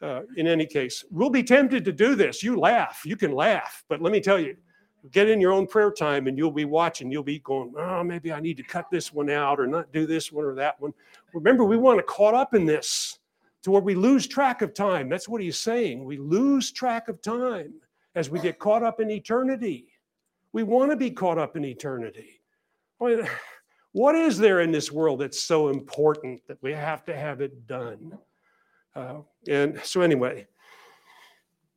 Uh, 0.00 0.20
in 0.36 0.46
any 0.46 0.64
case, 0.64 1.04
we'll 1.10 1.30
be 1.30 1.42
tempted 1.42 1.84
to 1.84 1.92
do 1.92 2.14
this. 2.14 2.42
You 2.42 2.58
laugh, 2.58 3.02
you 3.04 3.16
can 3.16 3.32
laugh, 3.32 3.82
but 3.88 4.00
let 4.00 4.12
me 4.12 4.20
tell 4.20 4.38
you, 4.38 4.56
get 5.10 5.28
in 5.28 5.40
your 5.40 5.52
own 5.52 5.66
prayer 5.66 5.90
time 5.90 6.26
and 6.26 6.36
you'll 6.36 6.52
be 6.52 6.64
watching. 6.64 7.10
You'll 7.10 7.22
be 7.22 7.40
going, 7.40 7.72
oh, 7.76 8.04
maybe 8.04 8.32
I 8.32 8.40
need 8.40 8.56
to 8.58 8.62
cut 8.62 8.86
this 8.90 9.12
one 9.12 9.30
out 9.30 9.58
or 9.58 9.66
not 9.66 9.92
do 9.92 10.06
this 10.06 10.30
one 10.30 10.44
or 10.44 10.54
that 10.54 10.80
one. 10.80 10.92
Remember, 11.34 11.64
we 11.64 11.76
want 11.76 11.98
to 11.98 12.02
caught 12.04 12.34
up 12.34 12.54
in 12.54 12.64
this 12.64 13.18
to 13.62 13.70
where 13.70 13.82
we 13.82 13.94
lose 13.94 14.26
track 14.26 14.62
of 14.62 14.74
time. 14.74 15.08
That's 15.08 15.28
what 15.28 15.42
he's 15.42 15.58
saying. 15.58 16.04
We 16.04 16.16
lose 16.16 16.70
track 16.70 17.08
of 17.08 17.20
time 17.22 17.74
as 18.14 18.30
we 18.30 18.40
get 18.40 18.58
caught 18.58 18.82
up 18.82 19.00
in 19.00 19.10
eternity. 19.10 19.86
We 20.52 20.62
want 20.62 20.90
to 20.90 20.96
be 20.96 21.10
caught 21.10 21.38
up 21.38 21.56
in 21.56 21.64
eternity. 21.64 22.40
What 23.92 24.14
is 24.14 24.38
there 24.38 24.60
in 24.60 24.70
this 24.70 24.92
world 24.92 25.20
that's 25.20 25.40
so 25.40 25.70
important 25.70 26.46
that 26.46 26.62
we 26.62 26.72
have 26.72 27.04
to 27.06 27.16
have 27.16 27.40
it 27.40 27.66
done? 27.66 28.16
Uh, 28.94 29.20
and 29.48 29.80
so, 29.82 30.02
anyway, 30.02 30.46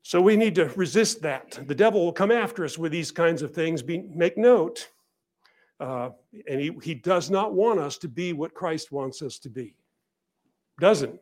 so 0.03 0.21
we 0.21 0.35
need 0.35 0.53
to 0.55 0.65
resist 0.75 1.21
that. 1.21 1.59
The 1.67 1.73
devil 1.73 2.03
will 2.03 2.11
come 2.11 2.29
after 2.29 2.65
us 2.65 2.77
with 2.77 2.91
these 2.91 3.11
kinds 3.11 3.41
of 3.41 3.53
things. 3.53 3.81
Be, 3.81 3.99
make 4.13 4.37
note, 4.37 4.89
uh, 5.79 6.09
and 6.47 6.59
he, 6.59 6.71
he 6.83 6.93
does 6.93 7.29
not 7.29 7.53
want 7.53 7.79
us 7.79 7.97
to 7.99 8.09
be 8.09 8.33
what 8.33 8.53
Christ 8.53 8.91
wants 8.91 9.21
us 9.21 9.39
to 9.39 9.49
be. 9.49 9.73
Doesn't. 10.79 11.19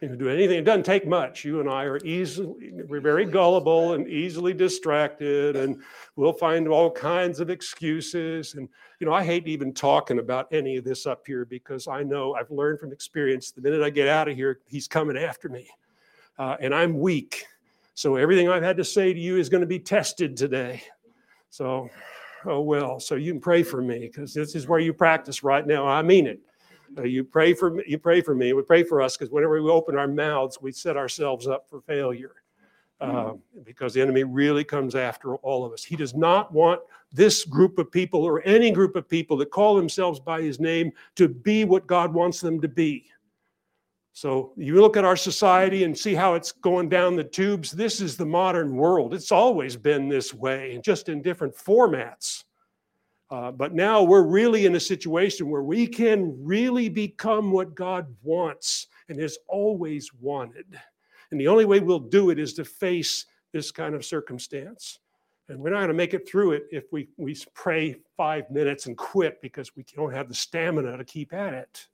You 0.00 0.08
can 0.08 0.18
do 0.18 0.28
anything. 0.28 0.58
It 0.58 0.64
doesn't 0.64 0.84
take 0.84 1.06
much. 1.06 1.44
You 1.44 1.60
and 1.60 1.68
I 1.68 1.84
are 1.84 1.98
easily, 2.04 2.72
we're 2.88 3.00
very 3.00 3.24
gullible 3.24 3.92
and 3.92 4.08
easily 4.08 4.54
distracted, 4.54 5.56
and 5.56 5.82
we'll 6.16 6.32
find 6.32 6.68
all 6.68 6.90
kinds 6.90 7.40
of 7.40 7.50
excuses. 7.50 8.54
And, 8.54 8.68
you 8.98 9.06
know, 9.06 9.12
I 9.12 9.24
hate 9.24 9.46
even 9.46 9.74
talking 9.74 10.18
about 10.18 10.52
any 10.52 10.76
of 10.76 10.84
this 10.84 11.06
up 11.06 11.26
here 11.26 11.44
because 11.44 11.88
I 11.88 12.02
know 12.02 12.34
I've 12.34 12.50
learned 12.50 12.80
from 12.80 12.92
experience 12.92 13.50
the 13.50 13.60
minute 13.60 13.82
I 13.82 13.90
get 13.90 14.08
out 14.08 14.28
of 14.28 14.36
here, 14.36 14.60
he's 14.66 14.88
coming 14.88 15.16
after 15.16 15.48
me. 15.48 15.68
Uh, 16.38 16.56
and 16.60 16.74
I'm 16.74 16.98
weak. 16.98 17.44
So 17.94 18.16
everything 18.16 18.48
I've 18.48 18.62
had 18.62 18.78
to 18.78 18.84
say 18.84 19.12
to 19.12 19.20
you 19.20 19.36
is 19.36 19.50
going 19.50 19.60
to 19.60 19.66
be 19.66 19.78
tested 19.78 20.36
today. 20.36 20.82
So, 21.50 21.90
oh 22.46 22.60
well. 22.60 23.00
So 23.00 23.16
you 23.16 23.32
can 23.32 23.40
pray 23.40 23.62
for 23.62 23.82
me 23.82 23.98
because 23.98 24.32
this 24.32 24.54
is 24.54 24.66
where 24.66 24.80
you 24.80 24.94
practice 24.94 25.42
right 25.42 25.66
now. 25.66 25.86
I 25.86 26.00
mean 26.00 26.26
it. 26.26 26.40
Uh, 26.98 27.02
you 27.02 27.22
pray 27.22 27.54
for 27.54 27.70
me, 27.70 27.84
you 27.86 27.98
pray 27.98 28.20
for 28.20 28.34
me, 28.34 28.52
we 28.52 28.62
pray 28.62 28.82
for 28.82 29.00
us 29.00 29.16
because 29.16 29.30
whenever 29.30 29.62
we 29.62 29.70
open 29.70 29.96
our 29.96 30.08
mouths, 30.08 30.60
we 30.60 30.72
set 30.72 30.96
ourselves 30.96 31.46
up 31.46 31.68
for 31.68 31.80
failure 31.82 32.34
uh, 33.00 33.32
because 33.64 33.94
the 33.94 34.00
enemy 34.00 34.24
really 34.24 34.64
comes 34.64 34.94
after 34.94 35.36
all 35.36 35.64
of 35.64 35.72
us. 35.72 35.84
He 35.84 35.96
does 35.96 36.14
not 36.14 36.52
want 36.52 36.80
this 37.12 37.44
group 37.44 37.78
of 37.78 37.90
people 37.90 38.24
or 38.24 38.42
any 38.44 38.70
group 38.70 38.96
of 38.96 39.08
people 39.08 39.36
that 39.38 39.50
call 39.50 39.76
themselves 39.76 40.20
by 40.20 40.42
his 40.42 40.60
name 40.60 40.92
to 41.16 41.28
be 41.28 41.64
what 41.64 41.86
God 41.86 42.12
wants 42.12 42.40
them 42.40 42.60
to 42.60 42.68
be. 42.68 43.06
So 44.12 44.52
you 44.56 44.80
look 44.80 44.96
at 44.96 45.04
our 45.04 45.16
society 45.16 45.84
and 45.84 45.96
see 45.96 46.14
how 46.14 46.34
it's 46.34 46.52
going 46.52 46.88
down 46.88 47.16
the 47.16 47.24
tubes. 47.24 47.70
This 47.70 48.00
is 48.00 48.16
the 48.16 48.26
modern 48.26 48.76
world. 48.76 49.14
It's 49.14 49.32
always 49.32 49.76
been 49.76 50.08
this 50.08 50.34
way, 50.34 50.74
and 50.74 50.84
just 50.84 51.08
in 51.08 51.22
different 51.22 51.54
formats. 51.54 52.44
Uh, 53.30 53.52
but 53.52 53.74
now 53.74 54.02
we're 54.02 54.22
really 54.22 54.66
in 54.66 54.74
a 54.74 54.80
situation 54.80 55.48
where 55.48 55.62
we 55.62 55.86
can 55.86 56.36
really 56.44 56.88
become 56.88 57.52
what 57.52 57.74
God 57.74 58.12
wants 58.22 58.88
and 59.08 59.20
has 59.20 59.38
always 59.46 60.12
wanted. 60.14 60.66
And 61.30 61.40
the 61.40 61.46
only 61.46 61.64
way 61.64 61.78
we'll 61.78 62.00
do 62.00 62.30
it 62.30 62.38
is 62.40 62.54
to 62.54 62.64
face 62.64 63.26
this 63.52 63.70
kind 63.70 63.94
of 63.94 64.04
circumstance. 64.04 64.98
And 65.48 65.60
we're 65.60 65.70
not 65.70 65.78
going 65.78 65.88
to 65.88 65.94
make 65.94 66.14
it 66.14 66.28
through 66.28 66.52
it 66.52 66.66
if 66.70 66.84
we, 66.92 67.08
we 67.16 67.36
pray 67.54 67.96
five 68.16 68.50
minutes 68.50 68.86
and 68.86 68.96
quit 68.96 69.40
because 69.42 69.74
we 69.76 69.84
don't 69.94 70.12
have 70.12 70.28
the 70.28 70.34
stamina 70.34 70.96
to 70.96 71.04
keep 71.04 71.32
at 71.32 71.54
it. 71.54 71.86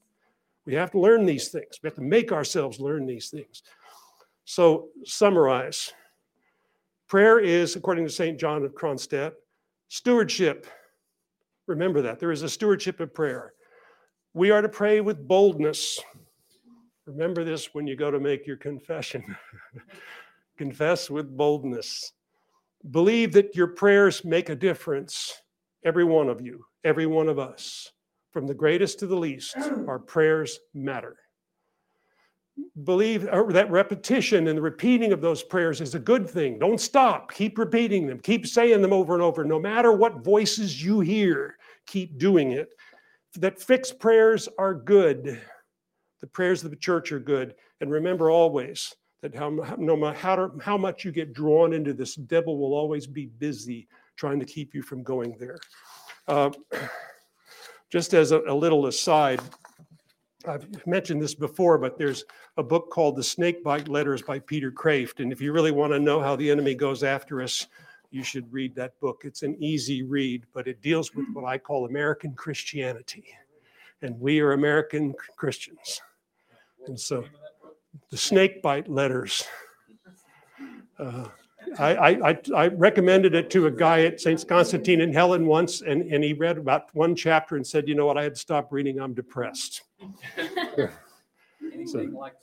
We 0.64 0.75
have 0.75 0.90
to 0.92 1.01
learn 1.01 1.27
these 1.27 1.49
things. 1.49 1.79
We 1.83 1.87
have 1.87 1.94
to 1.96 2.03
make 2.03 2.33
ourselves 2.33 2.81
learn 2.81 3.07
these 3.07 3.31
things. 3.31 3.62
So, 4.44 4.88
summarize 5.05 5.92
prayer 7.09 7.38
is, 7.38 7.77
according 7.77 8.05
to 8.05 8.12
St. 8.12 8.38
John 8.38 8.64
of 8.64 8.75
Kronstadt, 8.75 9.33
stewardship. 9.88 10.66
Remember 11.66 12.02
that. 12.02 12.20
There 12.20 12.33
is 12.33 12.42
a 12.42 12.48
stewardship 12.48 13.00
of 13.00 13.12
prayer. 13.12 13.52
We 14.35 14.50
are 14.50 14.62
to 14.62 14.68
pray 14.68 15.00
with 15.00 15.26
boldness. 15.26 15.98
Remember 17.07 17.44
this 17.44 17.72
when 17.72 17.87
you 17.87 17.96
go 17.96 18.11
to 18.11 18.20
make 18.20 18.46
your 18.46 18.57
confession. 18.57 19.37
Confess 20.59 21.11
with 21.11 21.37
boldness. 21.37 22.12
Believe 22.90 23.33
that 23.33 23.57
your 23.57 23.68
prayers 23.68 24.24
make 24.24 24.48
a 24.48 24.55
difference. 24.55 25.40
Every 25.85 26.05
one 26.05 26.29
of 26.29 26.40
you, 26.40 26.64
every 26.85 27.07
one 27.07 27.29
of 27.29 27.38
us, 27.38 27.92
from 28.33 28.46
the 28.46 28.55
greatest 28.55 28.98
to 28.98 29.07
the 29.07 29.16
least, 29.16 29.57
our 29.87 29.98
prayers 29.98 30.59
matter. 30.74 31.16
Believe 32.85 33.26
uh, 33.29 33.44
that 33.44 33.70
repetition 33.70 34.48
and 34.48 34.57
the 34.57 34.62
repeating 34.62 35.12
of 35.12 35.20
those 35.20 35.42
prayers 35.42 35.81
is 35.81 35.94
a 35.94 35.98
good 35.98 36.29
thing. 36.29 36.59
Don't 36.59 36.81
stop. 36.81 37.33
Keep 37.33 37.59
repeating 37.59 38.07
them. 38.07 38.18
Keep 38.20 38.46
saying 38.46 38.81
them 38.83 38.92
over 38.92 39.14
and 39.14 39.22
over. 39.22 39.44
No 39.44 39.61
matter 39.61 39.92
what 39.92 40.24
voices 40.24 40.83
you 40.83 41.00
hear, 41.00 41.56
keep 41.87 42.18
doing 42.18 42.53
it. 42.53 42.70
That 43.37 43.61
fixed 43.61 43.99
prayers 43.99 44.49
are 44.59 44.75
good. 44.75 45.40
The 46.20 46.27
prayers 46.27 46.64
of 46.64 46.70
the 46.70 46.77
church 46.77 47.12
are 47.12 47.20
good. 47.20 47.55
And 47.81 47.90
remember 47.90 48.31
always 48.31 48.94
that 49.22 49.35
how, 49.35 49.51
no 49.79 49.96
matter 49.96 50.16
how, 50.16 50.53
how 50.62 50.77
much 50.79 51.05
you 51.05 51.12
get 51.12 51.33
drawn 51.33 51.72
into 51.72 51.92
this, 51.92 52.14
devil 52.14 52.59
will 52.59 52.75
always 52.75 53.07
be 53.07 53.27
busy 53.27 53.88
trying 54.16 54.40
to 54.40 54.46
keep 54.46 54.75
you 54.75 54.83
from 54.83 55.03
going 55.03 55.37
there. 55.38 55.59
Uh, 56.27 56.51
just 57.90 58.14
as 58.14 58.33
a, 58.33 58.40
a 58.49 58.55
little 58.55 58.87
aside, 58.87 59.40
I've 60.46 60.87
mentioned 60.87 61.20
this 61.20 61.35
before, 61.35 61.79
but 61.79 61.99
there's 61.99 62.25
a 62.57 62.62
book 62.62 62.90
called 62.90 63.16
The 63.16 63.22
Snakebite 63.22 63.88
Letters 63.88 64.22
by 64.22 64.38
Peter 64.38 64.70
Kreeft. 64.70 65.20
And 65.20 65.33
if 65.33 65.40
you 65.40 65.53
really 65.53 65.72
want 65.72 65.92
to 65.92 65.99
know 65.99 66.20
how 66.20 66.37
the 66.37 66.51
enemy 66.51 66.75
goes 66.75 67.03
after 67.03 67.42
us, 67.42 67.66
you 68.11 68.23
should 68.23 68.51
read 68.53 68.75
that 68.75 68.99
book. 69.01 69.23
It's 69.25 69.42
an 69.42 69.57
easy 69.62 70.03
read, 70.03 70.45
but 70.53 70.66
it 70.69 70.81
deals 70.83 71.14
with 71.14 71.27
what 71.33 71.45
I 71.45 71.59
call 71.59 71.87
American 71.87 72.33
Christianity. 72.35 73.25
And 74.03 74.19
we 74.21 74.40
are 74.40 74.53
American 74.53 75.14
Christians. 75.37 76.01
And 76.87 76.99
so 76.99 77.25
the 78.11 78.16
Snakebite 78.16 78.88
Letters. 78.88 79.45
Uh, 80.99 81.27
I, 81.79 82.31
I, 82.31 82.38
I, 82.55 82.69
recommended 82.69 83.35
it 83.35 83.51
to 83.51 83.66
a 83.66 83.71
guy 83.71 84.05
at 84.05 84.21
St. 84.21 84.47
Constantine 84.49 85.01
and 85.01 85.12
Helen 85.12 85.47
once, 85.47 85.83
and, 85.83 86.03
and 86.11 86.23
he 86.23 86.33
read 86.33 86.59
about 86.59 86.95
one 86.95 87.14
chapter 87.14 87.57
and 87.57 87.66
said, 87.66 87.88
You 87.88 87.95
know 87.95 88.07
what? 88.07 88.16
I 88.16 88.23
had 88.23 88.35
to 88.35 88.40
stop 88.40 88.73
reading. 88.73 89.01
I'm 89.01 89.12
depressed. 89.12 89.83
Anything 91.73 92.12
like 92.12 92.35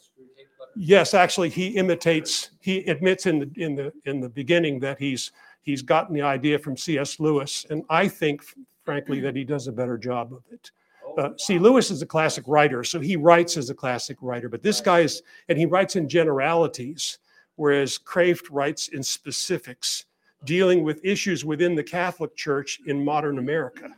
Yes, 0.75 1.13
actually, 1.13 1.49
he 1.49 1.67
imitates, 1.69 2.49
he 2.59 2.79
admits 2.85 3.25
in 3.25 3.39
the, 3.39 3.51
in 3.57 3.75
the, 3.75 3.93
in 4.05 4.19
the 4.19 4.29
beginning 4.29 4.79
that 4.79 4.97
he's, 4.97 5.31
he's 5.63 5.81
gotten 5.81 6.13
the 6.13 6.21
idea 6.21 6.59
from 6.59 6.77
C.S. 6.77 7.19
Lewis. 7.19 7.65
And 7.69 7.83
I 7.89 8.07
think, 8.07 8.43
frankly, 8.83 9.19
that 9.21 9.35
he 9.35 9.43
does 9.43 9.67
a 9.67 9.71
better 9.71 9.97
job 9.97 10.33
of 10.33 10.43
it. 10.51 10.71
Oh, 11.05 11.15
Uh, 11.15 11.29
see, 11.37 11.57
Lewis 11.57 11.89
is 11.89 12.01
a 12.01 12.05
classic 12.05 12.43
writer, 12.47 12.83
so 12.83 12.99
he 12.99 13.15
writes 13.15 13.57
as 13.57 13.69
a 13.69 13.73
classic 13.73 14.17
writer, 14.21 14.49
but 14.49 14.61
this 14.61 14.81
guy 14.81 14.99
is, 14.99 15.23
and 15.49 15.57
he 15.57 15.65
writes 15.65 15.95
in 15.95 16.07
generalities, 16.07 17.17
whereas 17.55 17.97
Kreeft 17.97 18.47
writes 18.51 18.89
in 18.89 19.01
specifics, 19.01 20.05
dealing 20.45 20.83
with 20.83 21.03
issues 21.03 21.45
within 21.45 21.75
the 21.75 21.83
Catholic 21.83 22.35
Church 22.35 22.79
in 22.85 23.03
modern 23.03 23.37
America. 23.37 23.89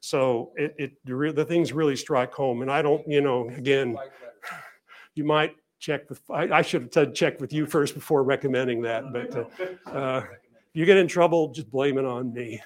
So 0.00 0.52
it, 0.56 0.74
it 0.78 0.92
the, 1.04 1.44
things 1.44 1.72
really 1.72 1.96
strike 1.96 2.32
home, 2.32 2.62
and 2.62 2.70
I 2.70 2.82
don't, 2.82 3.06
you 3.08 3.20
know, 3.20 3.48
again, 3.50 3.96
you 5.14 5.24
might 5.24 5.56
check 5.78 6.08
with. 6.08 6.22
I, 6.30 6.42
I 6.58 6.62
should 6.62 6.82
have 6.82 6.92
said 6.92 7.14
check 7.14 7.40
with 7.40 7.52
you 7.52 7.66
first 7.66 7.94
before 7.94 8.22
recommending 8.22 8.82
that, 8.82 9.12
but. 9.12 9.36
Uh, 9.36 9.90
uh, 9.90 10.24
you 10.74 10.86
get 10.86 10.96
in 10.96 11.08
trouble, 11.08 11.48
just 11.48 11.70
blame 11.70 11.98
it 11.98 12.04
on 12.04 12.32
me. 12.32 12.60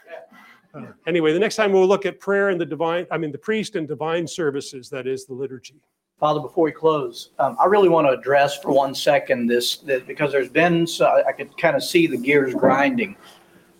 Uh, 0.74 0.86
anyway, 1.06 1.32
the 1.32 1.38
next 1.38 1.56
time 1.56 1.72
we'll 1.72 1.86
look 1.86 2.04
at 2.04 2.18
prayer 2.18 2.48
and 2.48 2.60
the 2.60 2.66
divine, 2.66 3.06
I 3.10 3.18
mean, 3.18 3.32
the 3.32 3.38
priest 3.38 3.76
and 3.76 3.86
divine 3.86 4.26
services, 4.26 4.90
that 4.90 5.06
is 5.06 5.24
the 5.24 5.32
liturgy. 5.32 5.80
Father, 6.18 6.40
before 6.40 6.64
we 6.64 6.72
close, 6.72 7.30
um, 7.38 7.56
I 7.60 7.66
really 7.66 7.88
want 7.88 8.06
to 8.06 8.12
address 8.12 8.58
for 8.58 8.72
one 8.72 8.94
second 8.94 9.46
this, 9.46 9.78
that 9.78 10.06
because 10.06 10.32
there's 10.32 10.48
been, 10.48 10.86
so 10.86 11.06
I 11.06 11.28
I 11.28 11.32
could 11.32 11.56
kind 11.58 11.76
of 11.76 11.82
see 11.82 12.06
the 12.06 12.16
gears 12.16 12.54
grinding 12.54 13.16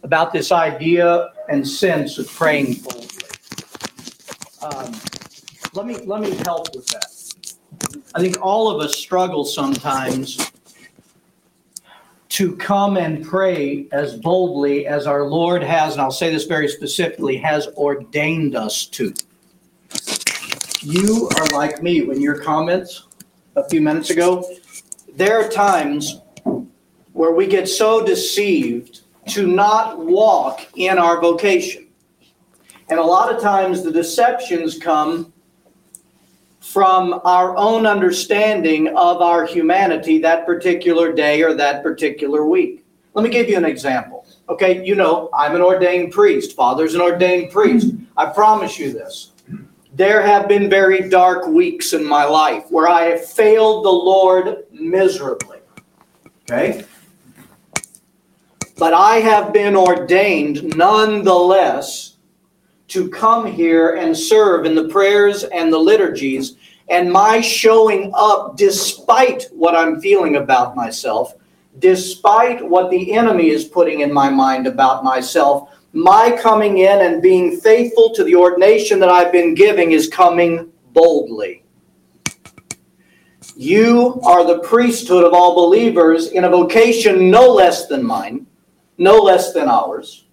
about 0.02 0.32
this 0.32 0.52
idea 0.52 1.32
and 1.48 1.66
sense 1.66 2.18
of 2.18 2.28
praying 2.28 2.74
boldly. 2.82 3.08
Um, 4.62 4.94
let 5.74 5.87
me 5.87 5.96
let 6.04 6.20
me 6.20 6.30
help 6.44 6.74
with 6.74 6.87
that. 6.88 7.10
I 8.14 8.20
think 8.20 8.37
all 8.40 8.70
of 8.70 8.80
us 8.84 8.96
struggle 8.96 9.44
sometimes 9.44 10.38
to 12.35 12.57
come 12.57 12.97
and 12.97 13.25
pray 13.25 13.87
as 13.92 14.16
boldly 14.16 14.88
as 14.88 15.07
our 15.07 15.23
Lord 15.23 15.62
has, 15.62 15.92
and 15.92 16.03
I'll 16.03 16.11
say 16.11 16.33
this 16.33 16.47
very 16.47 16.66
specifically, 16.66 17.37
has 17.37 17.68
ordained 17.77 18.57
us 18.57 18.87
to. 18.87 19.14
You 20.81 21.31
are 21.37 21.47
like 21.51 21.81
me 21.81 22.03
when 22.03 22.20
your 22.20 22.37
comments 22.40 23.07
a 23.55 23.62
few 23.68 23.81
minutes 23.81 24.11
ago, 24.11 24.44
there 25.14 25.40
are 25.40 25.49
times 25.49 26.23
where 27.12 27.31
we 27.31 27.47
get 27.47 27.68
so 27.68 28.05
deceived 28.05 29.03
to 29.29 29.47
not 29.47 30.05
walk 30.05 30.66
in 30.75 30.99
our 30.99 31.20
vocation. 31.20 31.87
And 32.88 32.99
a 32.99 33.05
lot 33.05 33.33
of 33.33 33.40
times 33.40 33.85
the 33.85 33.92
deceptions 33.92 34.77
come 34.77 35.33
from 36.64 37.20
our 37.24 37.55
own 37.59 37.87
understanding 37.87 38.88
of 38.96 39.20
our 39.20 39.44
humanity 39.44 40.18
that 40.18 40.46
particular 40.46 41.12
day 41.12 41.42
or 41.42 41.53
that 41.53 41.83
particular 41.83 42.46
week. 42.46 42.85
Let 43.12 43.22
me 43.22 43.29
give 43.29 43.50
you 43.50 43.59
an 43.59 43.66
example. 43.66 44.27
Okay, 44.48 44.85
you 44.85 44.94
know, 44.94 45.29
I'm 45.35 45.55
an 45.55 45.61
ordained 45.61 46.12
priest. 46.12 46.57
Father's 46.57 46.94
an 46.94 47.03
ordained 47.03 47.53
priest. 47.53 47.94
I 48.16 48.27
promise 48.27 48.79
you 48.79 48.92
this. 48.94 49.33
There 49.92 50.22
have 50.22 50.48
been 50.48 50.70
very 50.70 51.09
dark 51.11 51.46
weeks 51.46 51.92
in 51.92 52.03
my 52.03 52.24
life 52.24 52.64
where 52.70 52.88
I 52.88 53.03
have 53.03 53.27
failed 53.27 53.85
the 53.85 53.90
Lord 53.90 54.64
miserably. 54.72 55.59
Okay? 56.50 56.85
But 58.79 58.94
I 58.94 59.16
have 59.16 59.53
been 59.53 59.77
ordained 59.77 60.77
nonetheless 60.77 62.13
to 62.94 63.09
come 63.09 63.44
here 63.44 63.96
and 63.96 64.16
serve 64.16 64.64
in 64.64 64.76
the 64.76 64.87
prayers 64.87 65.42
and 65.42 65.72
the 65.72 65.78
liturgies. 65.78 66.54
And 66.88 67.11
my 67.11 67.40
showing 67.40 68.12
up, 68.14 68.57
despite 68.57 69.48
what 69.50 69.74
I'm 69.74 70.00
feeling 70.00 70.37
about 70.37 70.76
myself, 70.76 71.35
despite 71.80 72.64
what 72.64 72.92
the 72.92 73.12
enemy 73.14 73.48
is 73.48 73.64
putting 73.64 74.02
in 74.02 74.12
my 74.12 74.30
mind 74.30 74.68
about 74.68 75.02
myself, 75.02 75.70
my 75.92 76.38
coming 76.40 76.78
in 76.78 77.00
and 77.00 77.20
being 77.20 77.59
faithful 77.59 78.14
to 78.14 78.22
the 78.22 78.37
ordination 78.37 79.00
that 79.00 79.09
I've 79.09 79.33
been 79.33 79.54
giving 79.54 79.90
is 79.90 80.07
coming 80.07 80.70
boldly. 80.92 81.64
You 83.57 84.20
are 84.24 84.46
the 84.46 84.61
priesthood 84.61 85.24
of 85.24 85.33
all 85.33 85.57
believers 85.57 86.28
in 86.28 86.44
a 86.44 86.48
vocation 86.48 87.28
no 87.28 87.52
less 87.52 87.88
than 87.88 88.07
mine, 88.07 88.46
no 88.98 89.18
less 89.18 89.52
than 89.52 89.68
ours. 89.68 90.23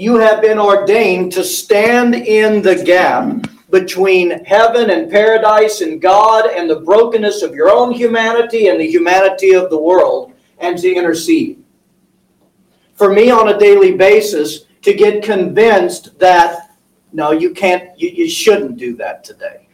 You 0.00 0.16
have 0.16 0.40
been 0.40 0.58
ordained 0.58 1.30
to 1.32 1.44
stand 1.44 2.14
in 2.14 2.62
the 2.62 2.82
gap 2.82 3.46
between 3.68 4.42
heaven 4.46 4.88
and 4.88 5.10
paradise 5.10 5.82
and 5.82 6.00
God 6.00 6.46
and 6.46 6.70
the 6.70 6.80
brokenness 6.80 7.42
of 7.42 7.54
your 7.54 7.68
own 7.68 7.92
humanity 7.92 8.68
and 8.68 8.80
the 8.80 8.90
humanity 8.90 9.52
of 9.52 9.68
the 9.68 9.78
world 9.78 10.32
and 10.56 10.78
to 10.78 10.90
intercede. 10.90 11.62
For 12.94 13.12
me, 13.12 13.30
on 13.30 13.50
a 13.50 13.58
daily 13.58 13.94
basis, 13.94 14.60
to 14.80 14.94
get 14.94 15.22
convinced 15.22 16.18
that 16.18 16.70
no, 17.12 17.32
you 17.32 17.52
can't, 17.52 17.90
you, 18.00 18.08
you 18.08 18.30
shouldn't 18.30 18.78
do 18.78 18.96
that 18.96 19.22
today. 19.22 19.68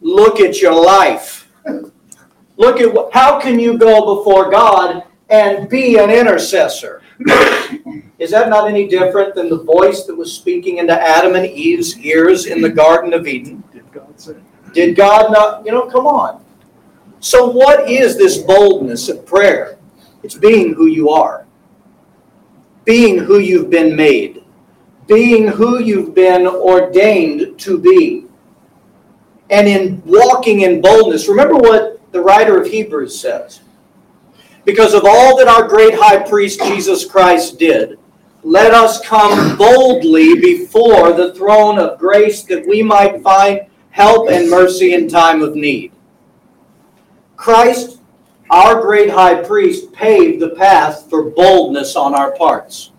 Look 0.00 0.40
at 0.40 0.60
your 0.60 0.74
life. 0.74 1.52
Look 2.56 2.80
at 2.80 3.12
how 3.12 3.38
can 3.38 3.60
you 3.60 3.78
go 3.78 4.16
before 4.16 4.50
God 4.50 5.04
and 5.28 5.68
be 5.68 5.98
an 5.98 6.10
intercessor? 6.10 7.00
Is 8.18 8.30
that 8.30 8.48
not 8.48 8.68
any 8.68 8.86
different 8.86 9.34
than 9.34 9.48
the 9.48 9.62
voice 9.62 10.04
that 10.04 10.14
was 10.14 10.32
speaking 10.32 10.78
into 10.78 10.92
Adam 10.92 11.34
and 11.34 11.46
Eve's 11.46 11.98
ears 11.98 12.46
in 12.46 12.60
the 12.60 12.68
Garden 12.68 13.12
of 13.12 13.26
Eden? 13.26 13.64
Did 13.72 13.90
God 13.92 14.20
say? 14.20 14.36
Did 14.72 14.96
God 14.96 15.32
not, 15.32 15.66
you 15.66 15.72
know, 15.72 15.88
come 15.88 16.06
on. 16.06 16.44
So, 17.20 17.48
what 17.48 17.90
is 17.90 18.16
this 18.16 18.38
boldness 18.38 19.08
of 19.08 19.26
prayer? 19.26 19.78
It's 20.22 20.36
being 20.36 20.74
who 20.74 20.86
you 20.86 21.10
are, 21.10 21.46
being 22.84 23.18
who 23.18 23.38
you've 23.38 23.70
been 23.70 23.96
made, 23.96 24.44
being 25.06 25.48
who 25.48 25.82
you've 25.82 26.14
been 26.14 26.46
ordained 26.46 27.58
to 27.60 27.78
be. 27.78 28.26
And 29.50 29.66
in 29.66 30.02
walking 30.04 30.60
in 30.60 30.80
boldness, 30.80 31.28
remember 31.28 31.56
what 31.56 32.00
the 32.12 32.20
writer 32.20 32.60
of 32.60 32.68
Hebrews 32.68 33.18
says. 33.18 33.60
Because 34.68 34.92
of 34.92 35.06
all 35.06 35.34
that 35.38 35.48
our 35.48 35.66
great 35.66 35.94
high 35.94 36.18
priest 36.18 36.60
Jesus 36.60 37.02
Christ 37.06 37.58
did, 37.58 37.98
let 38.42 38.74
us 38.74 39.00
come 39.00 39.56
boldly 39.56 40.38
before 40.38 41.14
the 41.14 41.32
throne 41.32 41.78
of 41.78 41.98
grace 41.98 42.42
that 42.42 42.66
we 42.68 42.82
might 42.82 43.22
find 43.22 43.62
help 43.88 44.28
and 44.28 44.50
mercy 44.50 44.92
in 44.92 45.08
time 45.08 45.40
of 45.40 45.54
need. 45.54 45.92
Christ, 47.34 48.02
our 48.50 48.82
great 48.82 49.08
high 49.08 49.42
priest, 49.42 49.90
paved 49.94 50.42
the 50.42 50.50
path 50.50 51.08
for 51.08 51.30
boldness 51.30 51.96
on 51.96 52.14
our 52.14 52.36
parts. 52.36 52.92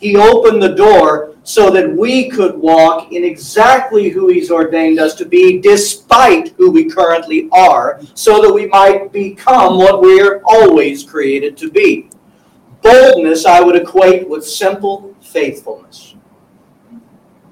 He 0.00 0.16
opened 0.16 0.62
the 0.62 0.74
door 0.74 1.29
so 1.50 1.68
that 1.68 1.96
we 1.96 2.28
could 2.30 2.56
walk 2.56 3.10
in 3.10 3.24
exactly 3.24 4.08
who 4.08 4.28
He's 4.28 4.52
ordained 4.52 5.00
us 5.00 5.16
to 5.16 5.24
be, 5.24 5.60
despite 5.60 6.50
who 6.50 6.70
we 6.70 6.88
currently 6.88 7.48
are, 7.50 8.00
so 8.14 8.40
that 8.40 8.54
we 8.54 8.66
might 8.68 9.12
become 9.12 9.76
what 9.76 10.00
we're 10.00 10.42
always 10.44 11.02
created 11.02 11.56
to 11.56 11.68
be. 11.68 12.08
Boldness 12.82 13.46
I 13.46 13.60
would 13.60 13.74
equate 13.74 14.28
with 14.28 14.46
simple 14.46 15.16
faithfulness. 15.20 16.14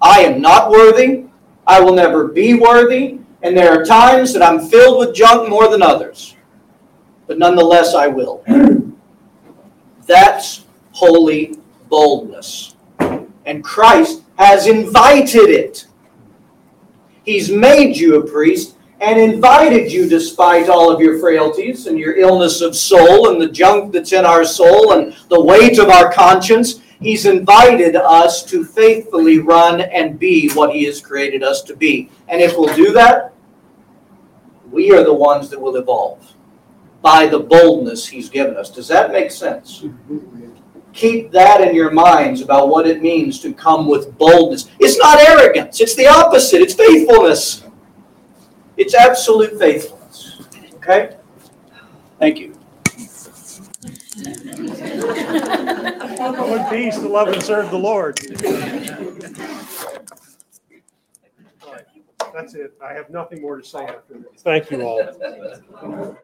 I 0.01 0.21
am 0.21 0.41
not 0.41 0.71
worthy. 0.71 1.25
I 1.67 1.81
will 1.81 1.95
never 1.95 2.29
be 2.29 2.55
worthy. 2.55 3.19
And 3.43 3.59
there 3.59 3.73
are 3.73 3.85
times 3.85 4.33
that 4.33 4.45
I'm 4.45 4.69
filled 4.69 5.01
with 5.01 5.17
junk 5.17 5.49
more 5.49 5.69
than 5.69 5.83
others. 5.83 6.37
But 7.27 7.41
nonetheless, 7.41 7.97
I 7.97 8.07
will. 8.07 8.45
That's 10.07 10.67
holy 10.93 11.59
boldness. 11.89 12.77
And 13.49 13.65
Christ 13.65 14.25
has 14.37 14.67
invited 14.67 15.49
it. 15.49 15.87
He's 17.25 17.51
made 17.51 17.97
you 17.97 18.21
a 18.21 18.27
priest 18.27 18.77
and 19.01 19.19
invited 19.19 19.91
you 19.91 20.07
despite 20.07 20.69
all 20.69 20.93
of 20.93 21.01
your 21.01 21.19
frailties 21.19 21.87
and 21.87 21.99
your 21.99 22.17
illness 22.17 22.61
of 22.61 22.77
soul 22.77 23.31
and 23.31 23.41
the 23.41 23.49
junk 23.49 23.95
that's 23.95 24.13
in 24.13 24.27
our 24.27 24.45
soul 24.45 24.93
and 24.93 25.17
the 25.31 25.43
weight 25.43 25.79
of 25.79 25.89
our 25.89 26.13
conscience. 26.13 26.83
He's 27.01 27.25
invited 27.25 27.97
us 27.97 28.45
to 28.51 28.67
faithfully 28.67 29.39
run 29.39 29.81
and 29.81 30.19
be 30.19 30.51
what 30.51 30.75
He 30.75 30.85
has 30.85 31.01
created 31.01 31.43
us 31.43 31.63
to 31.63 31.75
be. 31.75 32.11
And 32.29 32.43
if 32.43 32.53
we'll 32.55 32.75
do 32.77 32.93
that, 32.93 33.33
we 34.71 34.93
are 34.93 35.05
the 35.05 35.15
ones 35.15 35.49
that 35.49 35.59
will 35.59 35.77
evolve 35.77 36.35
by 37.01 37.27
the 37.27 37.41
boldness 37.41 38.07
He's 38.07 38.29
given 38.29 38.59
us. 38.59 38.69
Does 38.69 38.89
that 38.89 39.11
make 39.11 39.31
sense? 39.31 39.87
Keep 40.99 41.31
that 41.31 41.61
in 41.61 41.77
your 41.77 41.93
minds 41.93 42.41
about 42.41 42.71
what 42.71 42.85
it 42.85 43.01
means 43.01 43.39
to 43.39 43.53
come 43.53 43.87
with 43.87 44.19
boldness. 44.19 44.69
It's 44.81 44.99
not 44.99 45.21
arrogance, 45.21 45.81
it's 45.81 45.95
the 45.95 46.09
opposite, 46.09 46.61
it's 46.61 46.75
faithfulness. 46.75 47.63
It's 48.77 48.95
absolute 48.95 49.57
faithfulness. 49.61 50.43
Okay? 50.75 51.17
Thank 52.19 52.41
you. 52.41 52.53
Go 56.17 56.57
in 56.57 56.69
peace 56.69 56.97
to 56.97 57.09
love 57.09 57.29
and 57.29 57.45
serve 57.45 57.71
the 57.71 57.79
Lord. 57.79 58.19
That's 62.35 62.55
it. 62.55 62.75
I 62.85 62.93
have 62.93 63.09
nothing 63.09 63.41
more 63.41 63.57
to 63.57 63.65
say 63.65 63.85
after 63.85 64.15
this. 64.15 64.43
Thank 64.43 64.73
you 64.73 64.83
all. 64.83 66.17